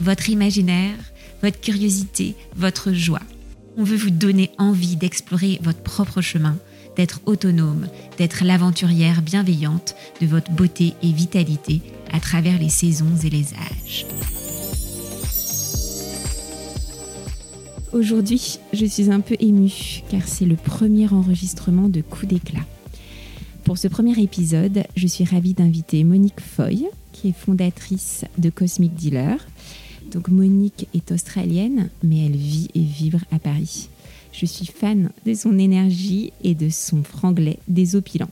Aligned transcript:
votre 0.00 0.30
imaginaire, 0.30 0.96
votre 1.42 1.60
curiosité, 1.60 2.34
votre 2.56 2.92
joie. 2.92 3.22
On 3.76 3.84
veut 3.84 3.96
vous 3.96 4.10
donner 4.10 4.50
envie 4.58 4.96
d'explorer 4.96 5.58
votre 5.62 5.82
propre 5.82 6.20
chemin, 6.20 6.56
d'être 6.96 7.20
autonome, 7.26 7.88
d'être 8.18 8.44
l'aventurière 8.44 9.22
bienveillante 9.22 9.94
de 10.20 10.26
votre 10.26 10.52
beauté 10.52 10.94
et 11.02 11.12
vitalité 11.12 11.82
à 12.12 12.20
travers 12.20 12.58
les 12.58 12.68
saisons 12.68 13.16
et 13.24 13.30
les 13.30 13.46
âges. 13.54 14.06
Aujourd'hui, 17.92 18.58
je 18.72 18.86
suis 18.86 19.10
un 19.10 19.20
peu 19.20 19.36
émue 19.38 20.02
car 20.10 20.26
c'est 20.26 20.46
le 20.46 20.56
premier 20.56 21.12
enregistrement 21.12 21.88
de 21.88 22.00
Coup 22.00 22.26
d'éclat. 22.26 22.64
Pour 23.62 23.78
ce 23.78 23.88
premier 23.88 24.20
épisode, 24.20 24.84
je 24.96 25.06
suis 25.06 25.24
ravie 25.24 25.54
d'inviter 25.54 26.04
Monique 26.04 26.40
Foy, 26.40 26.86
qui 27.12 27.28
est 27.28 27.32
fondatrice 27.32 28.24
de 28.36 28.50
Cosmic 28.50 28.94
Dealer. 28.94 29.36
Donc 30.10 30.28
Monique 30.28 30.88
est 30.94 31.12
australienne, 31.12 31.90
mais 32.02 32.26
elle 32.26 32.36
vit 32.36 32.68
et 32.74 32.80
vibre 32.82 33.20
à 33.30 33.38
Paris. 33.38 33.88
Je 34.32 34.46
suis 34.46 34.66
fan 34.66 35.10
de 35.24 35.34
son 35.34 35.58
énergie 35.58 36.32
et 36.42 36.54
de 36.54 36.68
son 36.68 37.02
franglais 37.02 37.58
désopilant. 37.68 38.30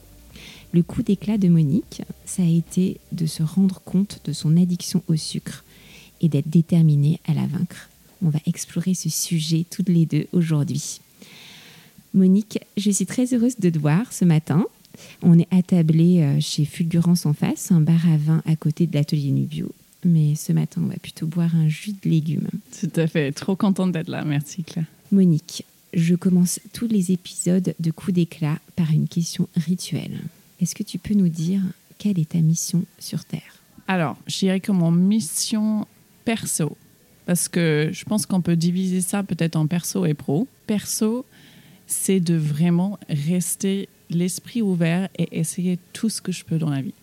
Le 0.72 0.82
coup 0.82 1.02
d'éclat 1.02 1.38
de 1.38 1.48
Monique, 1.48 2.02
ça 2.24 2.42
a 2.42 2.46
été 2.46 2.96
de 3.12 3.26
se 3.26 3.42
rendre 3.42 3.80
compte 3.84 4.20
de 4.24 4.32
son 4.32 4.56
addiction 4.56 5.02
au 5.06 5.16
sucre 5.16 5.64
et 6.20 6.28
d'être 6.28 6.48
déterminée 6.48 7.20
à 7.26 7.34
la 7.34 7.46
vaincre. 7.46 7.90
On 8.24 8.30
va 8.30 8.38
explorer 8.46 8.94
ce 8.94 9.10
sujet 9.10 9.66
toutes 9.68 9.88
les 9.88 10.06
deux 10.06 10.26
aujourd'hui. 10.32 11.00
Monique, 12.14 12.58
je 12.76 12.90
suis 12.90 13.06
très 13.06 13.34
heureuse 13.34 13.58
de 13.58 13.70
te 13.70 13.78
voir 13.78 14.12
ce 14.12 14.24
matin. 14.24 14.64
On 15.22 15.38
est 15.38 15.48
attablé 15.50 16.20
euh, 16.20 16.40
chez 16.40 16.64
Fulgurance 16.64 17.26
en 17.26 17.32
face, 17.32 17.72
un 17.72 17.80
bar 17.80 18.08
à 18.08 18.16
vin 18.16 18.42
à 18.46 18.56
côté 18.56 18.86
de 18.86 18.94
l'atelier 18.94 19.30
Nubio. 19.30 19.72
Mais 20.04 20.34
ce 20.34 20.52
matin, 20.52 20.82
on 20.84 20.88
va 20.88 20.96
plutôt 20.96 21.26
boire 21.26 21.54
un 21.54 21.68
jus 21.68 21.92
de 21.92 22.10
légumes. 22.10 22.48
Tout 22.80 22.90
à 22.96 23.06
fait. 23.06 23.32
Trop 23.32 23.56
contente 23.56 23.92
d'être 23.92 24.08
là. 24.08 24.24
Merci 24.24 24.64
Claire. 24.64 24.86
Monique, 25.12 25.64
je 25.94 26.14
commence 26.14 26.58
tous 26.72 26.88
les 26.88 27.12
épisodes 27.12 27.74
de 27.78 27.90
Coup 27.90 28.12
d'éclat 28.12 28.58
par 28.76 28.90
une 28.90 29.08
question 29.08 29.48
rituelle. 29.56 30.20
Est-ce 30.60 30.74
que 30.74 30.82
tu 30.82 30.98
peux 30.98 31.14
nous 31.14 31.28
dire 31.28 31.62
quelle 31.98 32.18
est 32.18 32.30
ta 32.30 32.38
mission 32.38 32.84
sur 32.98 33.24
Terre? 33.24 33.60
Alors, 33.86 34.16
je 34.26 34.38
dirais 34.38 34.60
que 34.60 34.72
mon 34.72 34.90
mission 34.90 35.86
perso, 36.24 36.76
parce 37.26 37.48
que 37.48 37.90
je 37.92 38.04
pense 38.04 38.26
qu'on 38.26 38.40
peut 38.40 38.56
diviser 38.56 39.00
ça 39.00 39.22
peut-être 39.22 39.56
en 39.56 39.66
perso 39.66 40.06
et 40.06 40.14
pro. 40.14 40.48
Perso, 40.66 41.24
c'est 41.86 42.20
de 42.20 42.34
vraiment 42.34 42.98
rester 43.08 43.88
l'esprit 44.08 44.62
ouvert 44.62 45.08
et 45.18 45.38
essayer 45.38 45.78
tout 45.92 46.08
ce 46.08 46.20
que 46.20 46.32
je 46.32 46.44
peux 46.44 46.58
dans 46.58 46.70
la 46.70 46.80
vie. 46.80 46.94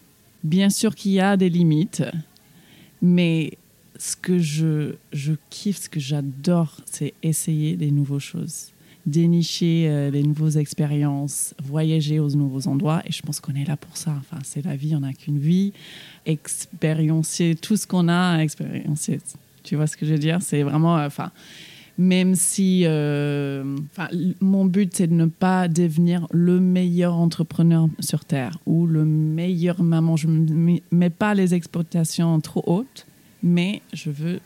Bien 0.44 0.70
sûr 0.70 0.96
qu'il 0.96 1.12
y 1.12 1.20
a 1.20 1.38
des 1.38 1.50
limites, 1.50 2.04
mais 3.02 3.58
ce 3.98 4.16
que 4.16 4.40
je, 4.40 4.96
je 5.12 5.34
kiffe, 5.50 5.84
ce 5.84 5.90
que 5.90 6.00
j'adore, 6.00 6.78
c'est 6.86 7.14
essayer 7.22 7.76
des 7.76 7.92
nouvelles 7.92 8.20
choses, 8.20 8.72
dénicher 9.06 9.88
euh, 9.90 10.12
des 10.12 10.24
nouvelles 10.24 10.58
expériences, 10.58 11.54
voyager 11.64 12.20
aux 12.20 12.30
nouveaux 12.30 12.68
endroits. 12.68 13.02
Et 13.06 13.12
je 13.12 13.22
pense 13.22 13.40
qu'on 13.40 13.56
est 13.56 13.66
là 13.66 13.78
pour 13.78 13.98
ça. 13.98 14.16
Enfin, 14.20 14.38
c'est 14.44 14.64
la 14.64 14.76
vie, 14.76 14.96
on 14.96 15.02
n'a 15.02 15.14
qu'une 15.14 15.40
vie. 15.40 15.74
Expériencer 16.26 17.56
tout 17.62 17.76
ce 17.76 17.86
qu'on 17.86 18.08
a 18.08 18.42
à. 18.42 18.46
Tu 19.64 19.76
vois 19.76 19.88
ce 19.88 19.98
que 19.98 20.06
je 20.06 20.14
veux 20.14 20.20
dire? 20.20 20.42
C'est 20.42 20.64
vraiment. 20.64 20.98
euh, 20.98 21.10
même 22.00 22.34
si 22.34 22.84
euh, 22.86 23.76
mon 24.40 24.64
but 24.64 24.96
c'est 24.96 25.08
de 25.08 25.14
ne 25.14 25.26
pas 25.26 25.68
devenir 25.68 26.28
le 26.32 26.62
meilleur 26.62 27.14
entrepreneur 27.14 27.90
sur 28.00 28.24
terre 28.24 28.58
ou 28.66 28.88
le 28.88 29.04
meilleur 29.04 29.84
maman. 29.84 30.16
Je 30.16 30.30
ne 30.30 30.80
mets 30.92 31.10
pas 31.10 31.34
les 31.34 31.54
exploitations 31.54 32.40
trop 32.40 32.64
hautes 32.66 33.06
mais 33.44 33.82
je 33.94 34.10
veux 34.10 34.40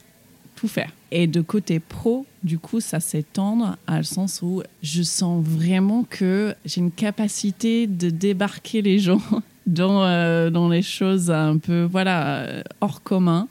tout 0.55 0.67
faire. 0.67 0.91
Et 1.11 1.27
de 1.27 1.41
côté 1.41 1.79
pro 1.79 2.25
du 2.43 2.57
coup 2.57 2.79
ça 2.79 2.99
s'étendre 2.99 3.77
à 3.85 3.97
le 3.97 4.03
sens 4.03 4.41
où 4.41 4.63
je 4.81 5.03
sens 5.03 5.45
vraiment 5.45 6.05
que 6.09 6.55
j'ai 6.65 6.81
une 6.81 6.91
capacité 6.91 7.85
de 7.85 8.09
débarquer 8.09 8.81
les 8.81 8.97
gens 8.97 9.21
dans, 9.67 10.03
euh, 10.03 10.49
dans 10.49 10.69
les 10.69 10.81
choses 10.81 11.29
un 11.29 11.59
peu 11.59 11.83
voilà 11.83 12.37
euh, 12.37 12.63
hors 12.81 13.03
commun 13.03 13.47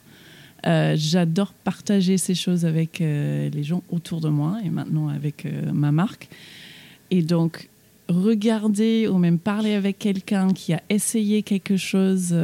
euh, 0.66 0.94
J'adore 0.96 1.52
partager 1.52 2.18
ces 2.18 2.34
choses 2.34 2.64
avec 2.64 3.00
euh, 3.00 3.50
les 3.50 3.62
gens 3.64 3.82
autour 3.90 4.20
de 4.20 4.28
moi 4.28 4.58
et 4.64 4.70
maintenant 4.70 5.08
avec 5.08 5.46
euh, 5.46 5.72
ma 5.72 5.92
marque. 5.92 6.28
Et 7.10 7.22
donc, 7.22 7.68
regarder 8.08 9.08
ou 9.08 9.18
même 9.18 9.38
parler 9.38 9.74
avec 9.74 9.98
quelqu'un 9.98 10.52
qui 10.52 10.72
a 10.72 10.82
essayé 10.88 11.42
quelque 11.42 11.76
chose 11.76 12.34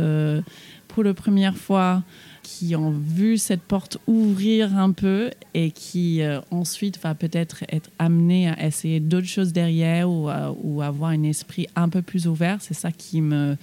pour 0.89 1.05
la 1.05 1.15
première 1.15 1.57
fois, 1.57 2.03
qui 2.51 2.75
ont 2.77 2.91
vu 2.91 3.37
cette 3.37 3.61
porte 3.61 3.99
ouvrir 4.07 4.75
un 4.79 4.93
peu 4.93 5.31
et 5.53 5.71
qui 5.71 6.23
euh, 6.23 6.41
ensuite 6.51 6.99
va 7.03 7.15
peut-être 7.15 7.63
être 7.69 7.91
amené 7.99 8.49
à 8.49 8.67
essayer 8.67 9.01
d'autres 9.01 9.27
choses 9.27 9.53
derrière 9.53 10.11
ou, 10.11 10.29
à- 10.31 10.57
ou 10.63 10.81
avoir 10.81 11.11
un 11.11 11.25
esprit 11.25 11.67
un 11.77 11.91
peu 11.91 12.01
plus 12.01 12.27
ouvert, 12.27 12.57
c'est 12.63 12.73
ça 12.73 12.91
qui 12.91 13.21
me 13.21 13.57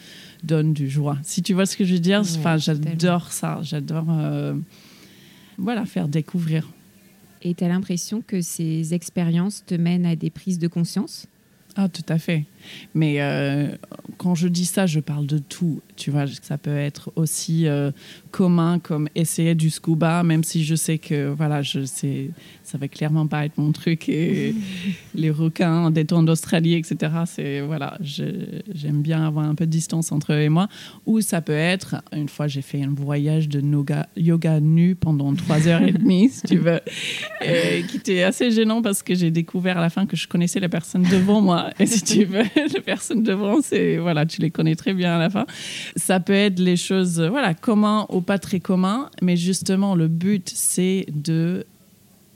donne 0.44 0.72
du 0.74 0.88
joie. 0.88 1.18
Si 1.24 1.42
tu 1.42 1.56
vois 1.56 1.66
ce 1.66 1.76
que 1.76 1.84
je 1.84 1.94
veux 1.94 2.00
dire, 2.00 2.22
Ouais, 2.22 2.60
j'adore 2.60 3.32
ça, 3.32 3.60
j'adore 3.64 4.06
euh, 4.12 4.54
voilà, 5.58 5.86
faire 5.86 6.08
découvrir. 6.08 6.70
Et 7.42 7.56
tu 7.56 7.64
as 7.64 7.68
l'impression 7.70 8.22
que 8.26 8.42
ces 8.42 8.94
expériences 8.94 9.64
te 9.66 9.74
mènent 9.76 10.06
à 10.06 10.16
des 10.16 10.30
prises 10.30 10.60
de 10.60 10.68
conscience? 10.68 11.26
Ah, 11.78 11.90
tout 11.90 12.06
à 12.08 12.18
fait. 12.18 12.46
Mais 12.94 13.18
euh, 13.20 13.68
quand 14.18 14.34
je 14.36 14.48
dis 14.48 14.66
ça, 14.66 14.86
je 14.86 15.00
parle 15.00 15.26
de 15.26 15.38
tout. 15.38 15.82
Tu 15.96 16.12
vois, 16.12 16.26
ça 16.42 16.58
peut 16.58 16.76
être 16.76 17.12
aussi 17.16 17.68
euh, 17.68 17.92
commun 18.32 18.80
comme 18.80 19.08
essayer 19.16 19.56
du 19.56 19.70
scuba, 19.70 20.24
même 20.24 20.44
si 20.44 20.64
je 20.64 20.76
sais 20.76 20.98
que 20.98 21.28
voilà, 21.28 21.62
je 21.62 21.86
sais, 21.86 22.30
ça 22.64 22.78
va 22.78 22.88
clairement 22.88 23.28
pas 23.28 23.46
être 23.46 23.58
mon 23.58 23.72
truc. 23.72 24.10
Et 24.10 24.56
les 25.16 25.32
requins, 25.32 25.92
des 25.92 26.06
temps 26.06 26.24
d'Australie, 26.24 26.76
etc. 26.76 27.12
C'est 27.26 27.62
voilà, 27.62 27.98
j'aime 28.02 29.02
bien 29.02 29.26
avoir 29.26 29.46
un 29.46 29.56
peu 29.56 29.66
de 29.66 29.72
distance 29.72 30.12
entre 30.12 30.34
eux 30.34 30.42
et 30.42 30.50
moi. 30.50 30.68
Ou 31.06 31.22
ça 31.22 31.42
peut 31.42 31.54
être, 31.54 31.98
une 32.14 32.30
fois, 32.30 32.48
j'ai 32.48 32.62
fait 32.62 32.84
un 32.84 32.94
voyage 32.94 33.50
de 33.50 33.60
yoga, 33.60 34.08
yoga 34.16 34.60
nu 34.60 34.96
pendant 34.96 35.34
trois 35.34 35.68
heures 35.68 35.84
et 35.84 35.92
demie, 35.92 36.30
si 36.30 36.42
tu 36.44 36.58
veux, 36.58 36.80
et 37.42 37.84
qui 37.90 37.98
était 37.98 38.24
assez 38.24 38.52
gênant 38.52 38.82
parce 38.82 39.04
que 39.04 39.14
j'ai 39.14 39.32
découvert 39.32 39.78
à 39.78 39.82
la 39.82 39.90
fin 39.90 40.06
que 40.06 40.16
je 40.16 40.28
connaissais 40.28 40.60
la 40.60 40.70
personne 40.70 41.04
devant 41.04 41.42
moi. 41.42 41.65
Et 41.80 41.86
si 41.86 42.02
tu 42.02 42.26
veux, 42.26 42.44
les 42.74 42.82
personnes 42.82 43.24
devant, 43.24 43.62
c'est 43.62 43.98
voilà, 43.98 44.26
tu 44.26 44.42
les 44.42 44.52
connais 44.52 44.76
très 44.76 44.94
bien 44.94 45.16
à 45.16 45.20
la 45.20 45.30
fin. 45.30 45.46
Ça 45.96 46.20
peut 46.20 46.34
être 46.34 46.60
les 46.60 46.78
choses, 46.78 47.22
voilà, 47.22 47.54
communs 47.54 48.06
ou 48.10 48.22
pas 48.22 48.40
très 48.40 48.60
communs, 48.60 49.10
mais 49.22 49.38
justement, 49.38 49.96
le 49.96 50.08
but, 50.08 50.52
c'est 50.54 51.06
de 51.14 51.66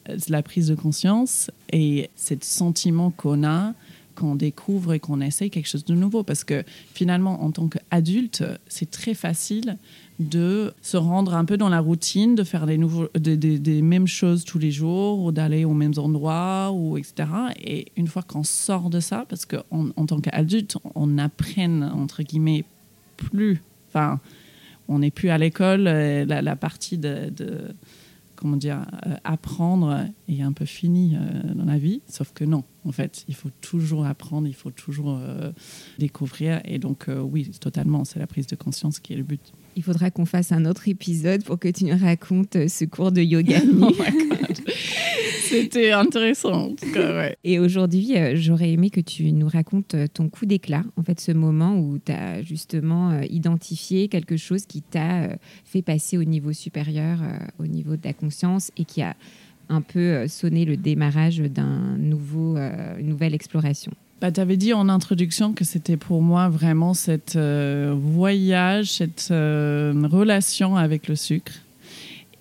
euh, 0.09 0.18
la 0.29 0.41
prise 0.41 0.68
de 0.68 0.75
conscience 0.75 1.51
et 1.72 2.09
ce 2.16 2.35
sentiment 2.41 3.12
qu'on 3.12 3.44
a 3.44 3.73
quand 4.16 4.31
on 4.31 4.35
découvre 4.35 4.94
et 4.94 5.00
qu'on 5.00 5.22
essaye 5.22 5.50
quelque 5.50 5.69
chose 5.69 5.85
de 5.85 5.95
nouveau. 5.95 6.23
Parce 6.23 6.44
que 6.44 6.63
finalement, 6.94 7.44
en 7.44 7.51
tant 7.51 7.68
qu'adulte, 7.68 8.44
c'est 8.68 8.92
très 8.92 9.13
facile 9.13 9.77
de 10.19 10.74
se 10.81 10.98
rendre 10.98 11.33
un 11.33 11.45
peu 11.45 11.57
dans 11.57 11.69
la 11.69 11.80
routine, 11.80 12.36
de 12.36 12.44
faire 12.44 12.66
des, 12.66 13.81
mêmes 13.81 14.07
choses 14.07 14.44
tous 14.44 14.60
les 14.60 14.71
jours, 14.71 15.24
ou 15.24 15.31
d'aller 15.31 15.66
aux 15.66 15.74
mêmes 15.74 15.94
endroits, 15.98 16.71
ou 16.74 16.98
etc. 16.98 17.30
Et 17.62 17.88
une 17.95 18.07
fois 18.07 18.21
qu'on 18.21 18.44
sort 18.44 18.89
de 18.89 19.00
ça, 19.00 19.25
parce 19.30 19.45
qu'en 19.45 19.89
en 19.95 20.06
tant 20.06 20.19
qu'adulte, 20.19 20.77
on 20.95 21.18
apprenne, 21.18 21.83
entre 21.83 22.24
guillemets, 22.24 22.66
plus. 23.18 23.62
Enfin, 23.88 24.19
on 24.88 25.00
n'est 25.00 25.12
plus 25.12 25.30
à 25.30 25.38
l'école, 25.38 25.88
euh, 25.88 26.25
la, 26.25 26.56
partie 26.56 26.98
de, 26.98 27.31
comment 28.39 28.56
dire, 28.56 28.86
euh, 29.06 29.15
apprendre 29.25 30.06
est 30.30 30.42
un 30.42 30.54
peu 30.54 30.63
finie 30.63 31.15
euh, 31.15 31.54
dans 31.54 31.65
la 31.65 31.77
vie. 31.77 32.01
Sauf 32.07 32.31
que 32.33 32.45
non, 32.45 32.63
en 32.86 32.92
fait, 32.94 33.25
il 33.27 33.36
faut 33.36 33.50
toujours 33.60 34.06
apprendre, 34.06 34.48
il 34.48 34.56
faut 34.56 34.72
toujours 34.72 35.18
euh, 35.19 35.51
découvrir. 35.98 36.62
Et 36.63 36.80
donc, 36.80 37.07
oui, 37.10 37.51
totalement, 37.60 38.06
c'est 38.06 38.19
la 38.19 38.27
prise 38.27 38.48
de 38.48 38.56
conscience 38.56 39.00
qui 39.00 39.13
est 39.13 39.18
le 39.18 39.24
but. 39.24 39.54
Il 39.79 39.83
faudra 39.83 40.11
qu'on 40.11 40.25
fasse 40.25 40.51
un 40.51 40.65
autre 40.65 40.89
épisode 40.89 41.41
pour 41.45 41.57
que 41.57 41.69
tu 41.69 41.85
nous 41.85 41.97
racontes 41.97 42.57
euh, 42.57 42.67
ce 42.67 42.83
cours 42.83 43.13
de 43.13 43.21
yoga. 43.21 43.61
oh 43.81 43.93
C'était 45.43 45.91
intéressant, 45.91 46.71
en 46.71 46.75
tout 46.75 46.91
cas, 46.91 47.17
ouais. 47.17 47.37
Et 47.45 47.59
aujourd'hui, 47.59 48.17
euh, 48.17 48.33
j'aurais 48.35 48.73
aimé 48.73 48.89
que 48.89 48.99
tu 48.99 49.31
nous 49.31 49.47
racontes 49.47 49.95
euh, 49.95 50.07
ton 50.13 50.27
coup 50.27 50.45
d'éclat, 50.45 50.83
en 50.97 51.03
fait, 51.03 51.21
ce 51.21 51.31
moment 51.31 51.79
où 51.79 51.97
tu 51.97 52.11
as 52.11 52.41
justement 52.43 53.21
identifié 53.21 54.09
quelque 54.09 54.35
chose 54.35 54.65
qui 54.65 54.81
t'a 54.81 55.29
fait 55.63 55.81
passer 55.81 56.17
au 56.17 56.25
niveau 56.25 56.51
supérieur, 56.51 57.19
au 57.57 57.65
niveau 57.65 57.91
de 57.95 58.01
ta 58.01 58.11
conscience 58.11 58.71
et 58.75 58.83
qui 58.83 59.01
a 59.01 59.15
un 59.69 59.79
peu 59.79 60.27
sonné 60.27 60.65
le 60.65 60.75
démarrage 60.75 61.37
d'un 61.37 61.97
nouveau, 61.97 62.57
une 62.57 63.07
nouvelle 63.07 63.33
exploration. 63.33 63.93
Bah, 64.21 64.33
tu 64.33 64.42
avais 64.42 64.57
dit 64.57 64.74
en 64.74 64.89
introduction 64.89 65.54
que 65.54 65.63
c'était 65.63 65.95
pour 65.95 66.21
moi 66.21 66.50
vraiment 66.50 66.94
cette 66.94 67.38
euh, 67.38 67.95
voyage, 67.98 68.92
cette 68.92 69.30
euh, 69.31 69.94
relation 70.12 70.75
avec 70.75 71.07
le 71.07 71.16
sucre. 71.16 71.54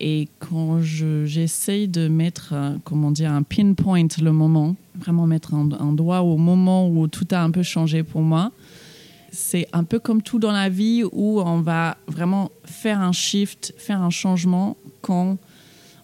Et 0.01 0.29
quand 0.41 0.81
j'essaye 0.81 1.87
de 1.87 2.09
mettre, 2.09 2.55
comment 2.83 3.13
dire, 3.13 3.31
un 3.31 3.45
pinpoint 3.45 4.09
le 4.21 4.33
moment, 4.33 4.75
vraiment 4.97 5.27
mettre 5.27 5.55
un, 5.55 5.69
un, 5.79 5.93
doigt 5.93 6.23
au 6.23 6.37
moment 6.37 6.89
où 6.89 7.07
tout 7.07 7.27
a 7.31 7.43
un 7.43 7.51
peu 7.53 7.63
changé 7.63 8.03
pour 8.03 8.23
moi, 8.23 8.51
c'est 9.31 9.69
un 9.73 9.85
peu 9.85 10.01
comme 10.01 10.23
tout 10.23 10.41
dans 10.41 10.53
la 10.53 10.69
vie 10.69 11.05
où 11.05 11.41
on 11.41 11.61
va 11.61 11.97
vraiment 12.09 12.51
faire 12.65 13.01
un 13.01 13.13
shift, 13.13 13.73
faire 13.77 14.03
un 14.03 14.11
changement 14.11 14.77
quand 15.01 15.37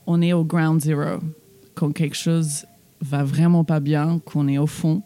on 0.07 0.23
est 0.23 0.33
au 0.33 0.45
ground 0.45 0.81
zero, 0.81 1.21
quand 1.75 1.91
quelque 1.91 2.17
chose 2.17 2.65
va 3.01 3.25
vraiment 3.25 3.65
pas 3.65 3.81
bien, 3.81 4.21
qu'on 4.25 4.47
est 4.47 4.59
au 4.59 4.69
fond 4.69 5.03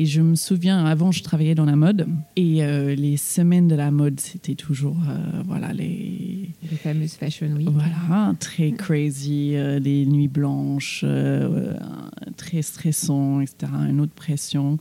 et 0.00 0.06
je 0.06 0.22
me 0.22 0.34
souviens, 0.34 0.86
avant, 0.86 1.12
je 1.12 1.22
travaillais 1.22 1.54
dans 1.54 1.66
la 1.66 1.76
mode. 1.76 2.08
Et 2.34 2.64
euh, 2.64 2.94
les 2.94 3.18
semaines 3.18 3.68
de 3.68 3.74
la 3.74 3.90
mode, 3.90 4.18
c'était 4.18 4.54
toujours, 4.54 4.96
euh, 5.06 5.42
voilà, 5.44 5.74
les... 5.74 6.48
Les 6.70 6.76
fameuses 6.78 7.16
Fashion 7.16 7.48
Week. 7.48 7.68
Voilà, 7.68 8.34
très 8.40 8.70
crazy, 8.70 9.56
euh, 9.56 9.78
des 9.78 10.06
nuits 10.06 10.26
blanches, 10.26 11.04
très 12.38 12.62
stressant, 12.62 13.42
etc. 13.42 13.70
Une 13.90 14.00
autre 14.00 14.14
pression. 14.14 14.78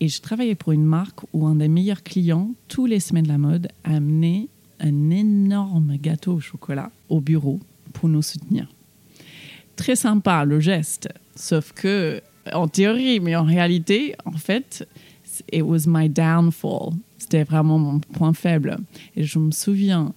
Et 0.00 0.08
je 0.08 0.20
travaillais 0.20 0.56
pour 0.56 0.72
une 0.72 0.84
marque 0.84 1.20
où 1.32 1.46
un 1.46 1.54
des 1.54 1.68
meilleurs 1.68 2.02
clients, 2.02 2.50
tous 2.66 2.86
les 2.86 2.98
semaines 2.98 3.26
de 3.26 3.28
la 3.28 3.38
mode, 3.38 3.68
amenait 3.84 4.48
un 4.80 5.10
énorme 5.10 5.98
gâteau 5.98 6.32
au 6.32 6.40
chocolat 6.40 6.90
au 7.08 7.20
bureau 7.20 7.60
pour 7.92 8.08
nous 8.08 8.22
soutenir. 8.22 8.66
Très 9.76 9.94
sympa 9.94 10.44
le 10.44 10.58
geste, 10.58 11.08
sauf 11.36 11.70
que 11.70 12.20
en 12.52 12.68
théorie, 12.68 13.20
mais 13.20 13.36
en 13.36 13.44
réalité, 13.44 14.14
en 14.24 14.32
fait, 14.32 14.86
it 15.52 15.62
was 15.62 15.86
my 15.86 16.08
downfall. 16.08 16.92
C'était 17.18 17.44
vraiment 17.44 17.78
mon 17.78 17.98
point 18.00 18.32
faible. 18.32 18.78
Et 19.16 19.24
je 19.24 19.38
me 19.38 19.50
souviens, 19.50 20.14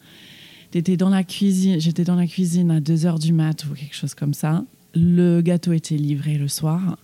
j'étais 0.74 0.98
dans 0.98 1.10
la 1.10 1.24
cuisine, 1.24 1.80
j'étais 1.80 2.04
dans 2.04 2.16
la 2.16 2.28
cuisine 2.28 2.72
à 2.72 2.80
2 2.80 3.06
heures 3.06 3.20
du 3.20 3.34
mat 3.34 3.66
ou 3.66 3.74
quelque 3.74 3.96
chose 3.96 4.14
comme 4.14 4.34
ça. 4.34 4.64
Le 4.94 5.42
gâteau 5.42 5.74
était 5.74 5.98
livré 5.98 6.38
le 6.38 6.48
soir. 6.48 6.98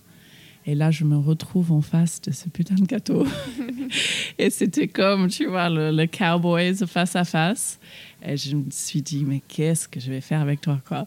Et 0.66 0.74
là, 0.74 0.90
je 0.90 1.04
me 1.04 1.16
retrouve 1.16 1.72
en 1.72 1.80
face 1.80 2.20
de 2.20 2.30
ce 2.30 2.48
putain 2.50 2.74
de 2.74 2.84
gâteau. 2.84 3.26
et 4.38 4.50
c'était 4.50 4.88
comme, 4.88 5.28
tu 5.28 5.46
vois, 5.46 5.68
le, 5.68 5.90
le, 5.90 6.06
Cowboys 6.06 6.86
face 6.86 7.16
à 7.16 7.24
face. 7.24 7.78
Et 8.26 8.36
je 8.36 8.56
me 8.56 8.70
suis 8.70 9.02
dit, 9.02 9.24
mais 9.24 9.42
qu'est-ce 9.46 9.88
que 9.88 10.00
je 10.00 10.10
vais 10.10 10.20
faire 10.20 10.40
avec 10.40 10.60
toi, 10.60 10.80
quoi? 10.86 11.06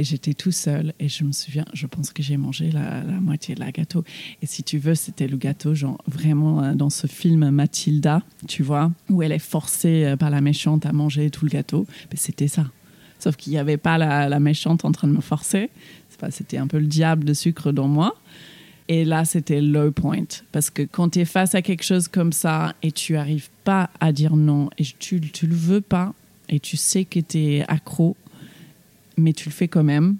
Et 0.00 0.04
j'étais 0.04 0.32
tout 0.32 0.50
seul. 0.50 0.94
Et 0.98 1.10
je 1.10 1.24
me 1.24 1.32
souviens, 1.32 1.66
je 1.74 1.86
pense 1.86 2.10
que 2.10 2.22
j'ai 2.22 2.38
mangé 2.38 2.70
la, 2.70 3.02
moitié 3.20 3.54
de 3.54 3.60
la 3.60 3.70
gâteau. 3.70 4.02
Et 4.40 4.46
si 4.46 4.62
tu 4.62 4.78
veux, 4.78 4.94
c'était 4.94 5.28
le 5.28 5.36
gâteau, 5.36 5.74
genre 5.74 5.98
vraiment 6.06 6.64
euh, 6.64 6.74
dans 6.74 6.88
ce 6.88 7.06
film 7.06 7.50
Mathilda, 7.50 8.22
tu 8.48 8.62
vois, 8.62 8.90
où 9.10 9.22
elle 9.22 9.32
est 9.32 9.38
forcée 9.38 10.06
euh, 10.06 10.16
par 10.16 10.30
la 10.30 10.40
méchante 10.40 10.86
à 10.86 10.92
manger 10.92 11.28
tout 11.28 11.44
le 11.44 11.50
gâteau. 11.50 11.86
Mais 12.10 12.16
c'était 12.16 12.48
ça. 12.48 12.64
Sauf 13.18 13.36
qu'il 13.36 13.52
n'y 13.52 13.58
avait 13.58 13.76
pas 13.76 13.98
la, 13.98 14.40
méchante 14.40 14.86
en 14.86 14.92
train 14.92 15.06
de 15.06 15.12
me 15.12 15.20
forcer. 15.20 15.68
C'était 16.30 16.56
un 16.56 16.66
peu 16.66 16.78
le 16.78 16.86
diable 16.86 17.24
de 17.24 17.34
sucre 17.34 17.70
dans 17.70 17.88
moi. 17.88 18.14
Et 18.88 19.04
là, 19.04 19.26
c'était 19.26 19.60
low 19.60 19.90
point. 19.90 20.24
Parce 20.52 20.70
que 20.70 20.82
quand 20.82 21.10
tu 21.10 21.20
es 21.20 21.24
face 21.26 21.54
à 21.54 21.60
quelque 21.60 21.84
chose 21.84 22.08
comme 22.08 22.32
ça 22.32 22.74
et 22.82 22.90
tu 22.90 23.12
n'arrives 23.12 23.50
pas 23.64 23.90
à 24.00 24.12
dire 24.12 24.36
non 24.36 24.70
et 24.78 24.84
tu 24.84 25.16
ne 25.16 25.48
le 25.48 25.54
veux 25.54 25.80
pas 25.82 26.14
et 26.48 26.58
tu 26.58 26.76
sais 26.76 27.04
que 27.04 27.20
tu 27.20 27.38
es 27.38 27.64
accro, 27.68 28.16
mais 29.16 29.32
tu 29.32 29.48
le 29.48 29.54
fais 29.54 29.68
quand 29.68 29.84
même, 29.84 30.16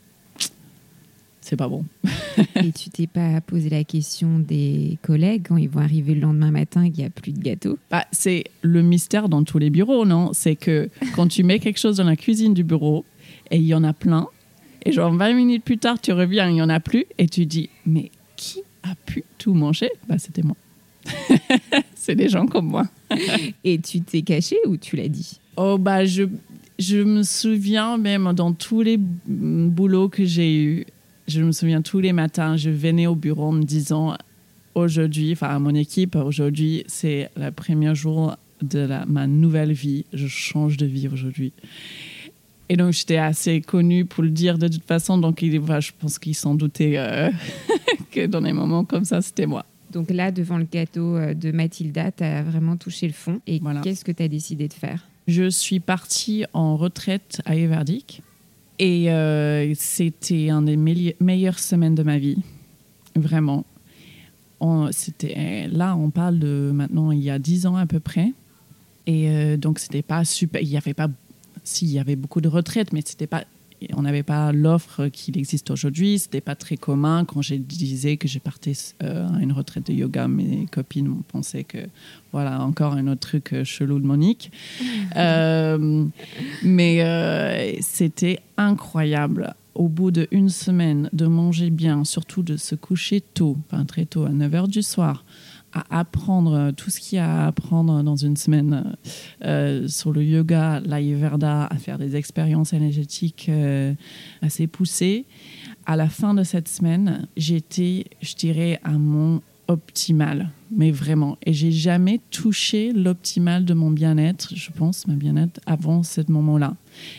c'est 1.41 1.57
pas 1.57 1.69
bon. 1.69 1.85
et 2.57 2.71
tu 2.73 2.91
t'es 2.91 3.07
pas 3.07 3.41
posé 3.41 3.71
la 3.71 3.83
question 3.85 4.39
des 4.39 4.99
collègues 5.03 5.47
quand 5.49 5.57
ils 5.57 5.69
vont 5.69 5.81
arriver 5.81 6.15
le 6.15 6.21
lendemain 6.21 6.51
matin 6.51 6.83
et 6.83 6.91
qu'il 6.91 7.01
n'y 7.01 7.07
a 7.07 7.11
plus 7.11 7.33
de 7.33 7.41
gâteau 7.41 7.79
bah, 7.91 8.05
C'est 8.13 8.45
le 8.63 8.83
mystère 8.83 9.29
dans 9.29 9.43
tous 9.43 9.59
les 9.59 9.71
bureaux, 9.71 10.05
non? 10.05 10.33
C'est 10.33 10.57
que 10.57 10.91
quand 11.15 11.27
tu 11.27 11.43
mets 11.43 11.59
quelque 11.59 11.79
chose 11.79 11.97
dans 11.97 12.05
la 12.05 12.17
cuisine 12.17 12.55
du 12.55 12.63
bureau 12.63 13.05
et 13.51 13.57
il 13.57 13.65
y 13.65 13.75
en 13.75 13.85
a 13.85 13.93
plein, 13.93 14.29
et 14.85 14.93
genre 14.93 15.13
20 15.13 15.33
minutes 15.35 15.65
plus 15.65 15.79
tard, 15.79 16.01
tu 16.01 16.13
reviens, 16.13 16.49
il 16.49 16.55
n'y 16.55 16.63
en 16.63 16.69
a 16.69 16.81
plus, 16.81 17.07
et 17.19 17.27
tu 17.27 17.47
dis, 17.47 17.69
mais 17.87 18.11
qui 18.37 18.63
a 18.83 18.95
pu 19.07 19.25
tout 19.39 19.55
manger? 19.55 19.91
Bah, 20.09 20.19
C'était 20.19 20.43
moi. 20.43 20.57
c'est 21.95 22.15
des 22.15 22.29
gens 22.29 22.47
comme 22.47 22.67
moi. 22.67 22.87
et 23.65 23.79
tu 23.79 24.03
t'es 24.03 24.23
caché 24.23 24.57
ou 24.67 24.77
tu 24.77 24.97
l'as 24.97 25.09
dit? 25.09 25.41
Oh, 25.57 25.79
bah, 25.79 26.05
je, 26.05 26.25
je 26.81 26.97
me 26.97 27.23
souviens 27.23 27.99
même 27.99 28.33
dans 28.33 28.53
tous 28.53 28.81
les 28.81 28.99
boulots 28.99 30.09
que 30.09 30.25
j'ai 30.25 30.57
eus, 30.57 30.87
je 31.29 31.43
me 31.43 31.53
souviens 31.53 31.83
tous 31.83 32.01
les 32.01 32.13
matins, 32.13 32.57
je 32.57 32.71
venais 32.71 33.07
au 33.07 33.15
bureau 33.15 33.49
en 33.49 33.53
me 33.53 33.63
disant 33.63 34.17
aujourd'hui, 34.75 35.33
enfin 35.33 35.49
à 35.49 35.59
mon 35.59 35.75
équipe, 35.75 36.17
aujourd'hui 36.17 36.85
c'est 36.87 37.31
le 37.37 37.51
premier 37.51 37.95
jour 37.95 38.37
de 38.63 38.89
ma 39.07 39.27
nouvelle 39.27 39.73
vie, 39.73 40.07
je 40.13 40.27
change 40.27 40.79
de 40.79 40.87
vie 40.87 41.09
aujourd'hui. 41.09 41.53
Et 42.71 42.77
donc 42.77 42.93
j'étais 42.93 43.19
assez 43.19 43.61
connue 43.61 44.07
pour 44.07 44.23
le 44.23 44.31
dire 44.31 44.57
de 44.57 44.69
toute 44.69 44.85
façon, 44.85 45.19
donc 45.19 45.43
il, 45.43 45.53
je 45.53 45.91
pense 45.99 46.19
qu'ils 46.19 46.35
s'en 46.35 46.55
doutaient 46.55 46.97
euh, 46.97 47.31
que 48.11 48.27
dans 48.27 48.41
des 48.41 48.53
moments 48.53 48.85
comme 48.85 49.05
ça, 49.05 49.21
c'était 49.21 49.47
moi. 49.47 49.67
Donc 49.93 50.09
là, 50.11 50.31
devant 50.31 50.57
le 50.57 50.67
gâteau 50.71 51.17
euh, 51.17 51.35
de 51.35 51.51
Mathilda, 51.51 52.13
tu 52.13 52.23
as 52.23 52.43
vraiment 52.45 52.77
touché 52.77 53.09
le 53.09 53.13
fond. 53.13 53.41
Et 53.47 53.61
qu'est-ce 53.83 54.05
que 54.05 54.13
tu 54.13 54.23
as 54.23 54.29
décidé 54.29 54.69
de 54.69 54.73
faire? 54.73 55.10
Je 55.31 55.49
suis 55.49 55.81
partie 55.81 56.45
en 56.53 56.77
retraite 56.77 57.41
à 57.45 57.57
Everdick 57.57 58.23
et 58.79 59.11
euh, 59.13 59.73
c'était 59.77 60.51
une 60.51 60.65
des 60.65 61.15
meilleures 61.21 61.59
semaines 61.59 61.95
de 61.95 62.03
ma 62.03 62.19
vie, 62.19 62.39
vraiment. 63.15 63.65
C'était 64.91 65.69
là, 65.69 65.97
on 65.97 66.11
parle 66.11 66.39
de 66.39 66.71
maintenant 66.75 67.13
il 67.13 67.21
y 67.21 67.31
a 67.31 67.39
dix 67.39 67.65
ans 67.67 67.77
à 67.77 67.87
peu 67.87 68.01
près, 68.01 68.33
et 69.07 69.31
euh, 69.31 69.57
donc 69.57 69.79
c'était 69.79 70.03
pas 70.03 70.25
super. 70.25 70.61
Il 70.61 70.69
y 70.69 70.77
avait 70.77 70.95
pas, 70.95 71.09
si 71.65 71.87
y 71.87 71.99
avait 71.99 72.17
beaucoup 72.17 72.41
de 72.41 72.49
retraites, 72.49 72.93
mais 72.93 73.03
c'était 73.05 73.27
pas 73.27 73.45
on 73.95 74.03
n'avait 74.03 74.23
pas 74.23 74.53
l'offre 74.53 75.09
qu'il 75.09 75.39
existe 75.39 75.71
aujourd'hui. 75.71 76.19
C'était 76.19 76.41
pas 76.41 76.55
très 76.55 76.77
commun. 76.77 77.25
Quand 77.25 77.43
je 77.43 77.55
disais 77.55 78.17
que 78.17 78.29
j'ai 78.29 78.41
partais 78.41 78.73
euh, 79.03 79.29
à 79.29 79.41
une 79.41 79.53
retraite 79.53 79.87
de 79.87 79.93
yoga, 79.93 80.29
mes 80.29 80.67
copines 80.71 81.23
pensaient 81.29 81.65
que 81.65 81.79
voilà 82.33 82.61
encore 82.63 82.93
un 82.93 83.07
autre 83.07 83.21
truc 83.21 83.53
euh, 83.53 83.65
chelou 83.65 83.99
de 83.99 84.07
Monique. 84.07 84.51
Euh, 85.17 86.05
mais 86.63 87.79
c'était 87.81 88.39
incroyable. 88.57 89.55
Au 89.75 89.89
bout 89.89 90.11
d'une 90.11 90.49
semaine, 90.49 91.09
de 91.13 91.27
manger 91.27 91.71
bien, 91.71 92.05
surtout 92.05 92.43
de 92.43 92.57
se 92.57 92.75
coucher 92.75 93.21
tôt, 93.21 93.57
enfin 93.67 93.85
très 93.85 94.05
tôt, 94.05 94.25
à 94.25 94.31
9 94.31 94.53
h 94.53 94.69
du 94.69 94.83
soir, 94.83 95.25
à 95.73 96.01
apprendre 96.01 96.73
tout 96.73 96.91
ce 96.91 97.01
qu'il 97.01 97.17
y 97.17 97.19
a 97.21 97.45
à 97.45 97.47
apprendre 97.47 98.03
dans 98.03 98.17
une 98.17 98.37
semaine 98.37 98.97
euh, 99.45 99.87
sur 99.89 100.13
le 100.13 100.25
yoga, 100.25 100.81
l'ayurveda, 100.81 101.67
à 101.67 101.77
faire 101.77 101.99
des 101.99 102.17
expériences 102.17 102.73
énergétiques 102.73 103.47
euh, 103.49 103.95
assez 104.43 104.67
poussées. 104.67 105.27
À 105.87 105.97
la 105.97 106.09
fin 106.09 106.35
de 106.35 106.43
cette 106.43 106.69
semaine, 106.69 107.29
j'étais, 107.37 108.07
je 108.21 108.35
dirais, 108.35 108.81
à 108.85 108.93
mon 108.93 109.41
optimal, 109.69 110.51
mais 110.73 110.91
vraiment. 110.91 111.39
Et 111.47 111.53
j'ai 111.53 111.71
jamais 111.71 112.21
touché 112.31 112.93
l'optimal 112.93 113.65
de 113.65 113.73
mon 113.73 113.91
bien-être, 113.91 114.55
je 114.55 114.71
pense, 114.73 115.07
mon 115.07 115.15
bien-être, 115.15 115.61
avant 115.67 116.03
ce 116.03 116.21
moment-là. 116.29 116.75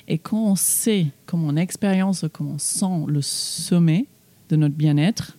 Et 0.09 0.17
quand 0.17 0.43
on 0.43 0.55
sait, 0.55 1.07
comme 1.25 1.45
on 1.45 1.55
expérience, 1.55 2.25
comment 2.33 2.55
on 2.55 2.59
sent 2.59 3.05
le 3.07 3.21
sommet 3.21 4.05
de 4.49 4.57
notre 4.57 4.75
bien-être, 4.75 5.37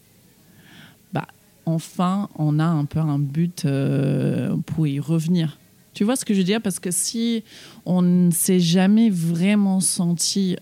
enfin, 1.67 2.29
on 2.37 2.59
a 2.59 2.65
un 2.65 2.85
peu 2.85 2.99
un 2.99 3.19
but 3.19 3.65
euh, 3.65 4.57
pour 4.67 4.87
y 4.87 5.01
revenir. 5.01 5.59
Tu 5.95 6.05
vois 6.05 6.17
ce 6.17 6.25
que 6.25 6.35
je 6.35 6.39
veux 6.39 6.45
dire? 6.45 6.63
Parce 6.63 6.79
que 6.79 6.91
si 6.91 7.45
on 7.85 8.03
ne 8.03 8.31
s'est 8.31 8.61
jamais 8.61 9.11
vraiment 9.11 9.81
senti 9.81 10.57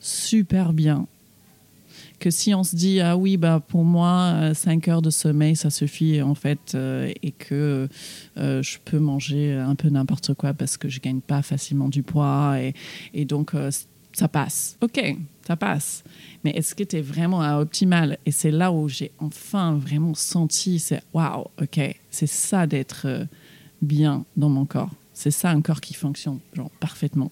super 0.00 0.72
bien, 0.72 1.06
que 2.18 2.30
si 2.30 2.54
on 2.54 2.64
se 2.64 2.76
dit 2.76 3.00
ah 3.00 3.16
oui 3.16 3.38
bah 3.38 3.62
pour 3.66 3.82
moi 3.82 4.52
5 4.52 4.88
heures 4.88 5.00
de 5.00 5.08
sommeil 5.08 5.56
ça 5.56 5.70
suffit 5.70 6.20
en 6.20 6.34
fait 6.34 6.74
euh, 6.74 7.10
et 7.22 7.30
que 7.30 7.88
euh, 8.36 8.62
je 8.62 8.76
peux 8.84 8.98
manger 8.98 9.54
un 9.54 9.74
peu 9.74 9.88
n'importe 9.88 10.34
quoi 10.34 10.52
parce 10.52 10.76
que 10.76 10.90
je 10.90 11.00
gagne 11.00 11.20
pas 11.20 11.40
facilement 11.40 11.88
du 11.88 12.02
poids 12.02 12.56
et 13.14 13.24
donc 13.24 13.52
ça 14.12 14.28
passe. 14.28 14.76
Ok 14.82 15.16
ça 15.50 15.56
passe 15.56 16.04
mais 16.44 16.52
est-ce 16.52 16.74
que 16.74 16.84
tu 16.84 16.96
es 16.96 17.00
vraiment 17.00 17.42
à 17.42 17.58
optimal? 17.58 18.18
Et 18.24 18.30
c'est 18.30 18.50
là 18.50 18.72
où 18.72 18.88
j'ai 18.88 19.10
enfin 19.18 19.74
vraiment 19.74 20.14
senti, 20.14 20.78
c'est 20.78 21.02
waouh, 21.12 21.46
ok, 21.60 21.80
c'est 22.10 22.26
ça 22.26 22.66
d'être 22.66 23.06
euh, 23.06 23.24
bien 23.82 24.24
dans 24.36 24.48
mon 24.48 24.64
corps. 24.64 24.90
C'est 25.12 25.30
ça 25.30 25.50
un 25.50 25.60
corps 25.60 25.80
qui 25.80 25.94
fonctionne 25.94 26.38
genre 26.54 26.70
parfaitement. 26.80 27.30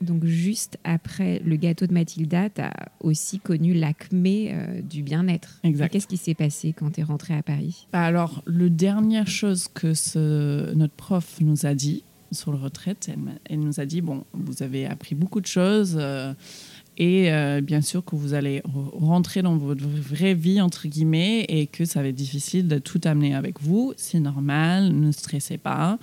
Donc 0.00 0.24
juste 0.24 0.78
après 0.82 1.40
le 1.44 1.54
gâteau 1.54 1.86
de 1.86 1.92
Mathilda, 1.92 2.50
tu 2.50 2.60
as 2.62 2.72
aussi 3.00 3.38
connu 3.38 3.74
l'acmé 3.74 4.50
euh, 4.52 4.80
du 4.80 5.02
bien-être. 5.02 5.60
Exact. 5.62 5.92
Qu'est-ce 5.92 6.08
qui 6.08 6.16
s'est 6.16 6.34
passé 6.34 6.72
quand 6.72 6.90
tu 6.90 7.00
es 7.00 7.04
rentrée 7.04 7.34
à 7.34 7.42
Paris? 7.42 7.86
Bah 7.92 8.02
alors, 8.02 8.42
la 8.46 8.68
dernière 8.68 9.28
chose 9.28 9.68
que 9.68 9.94
ce, 9.94 10.74
notre 10.74 10.94
prof 10.94 11.36
nous 11.40 11.66
a 11.66 11.74
dit 11.74 12.02
sur 12.32 12.50
le 12.50 12.58
retraite, 12.58 13.10
elle 13.44 13.60
nous 13.60 13.78
a 13.78 13.84
dit, 13.84 14.00
bon, 14.00 14.24
vous 14.32 14.62
avez 14.62 14.86
appris 14.86 15.14
beaucoup 15.14 15.40
de 15.40 15.46
choses 15.46 15.96
euh, 16.00 16.32
et 16.98 17.32
euh, 17.32 17.60
bien 17.60 17.80
sûr 17.80 18.04
que 18.04 18.16
vous 18.16 18.34
allez 18.34 18.60
re- 18.60 18.90
rentrer 18.92 19.42
dans 19.42 19.56
votre 19.56 19.84
vraie 19.86 20.34
vie, 20.34 20.60
entre 20.60 20.88
guillemets, 20.88 21.44
et 21.48 21.66
que 21.66 21.84
ça 21.84 22.02
va 22.02 22.08
être 22.08 22.14
difficile 22.14 22.68
de 22.68 22.78
tout 22.78 23.00
amener 23.04 23.34
avec 23.34 23.60
vous. 23.60 23.94
C'est 23.96 24.20
normal, 24.20 24.92
ne 24.92 25.10
stressez 25.10 25.58
pas, 25.58 25.98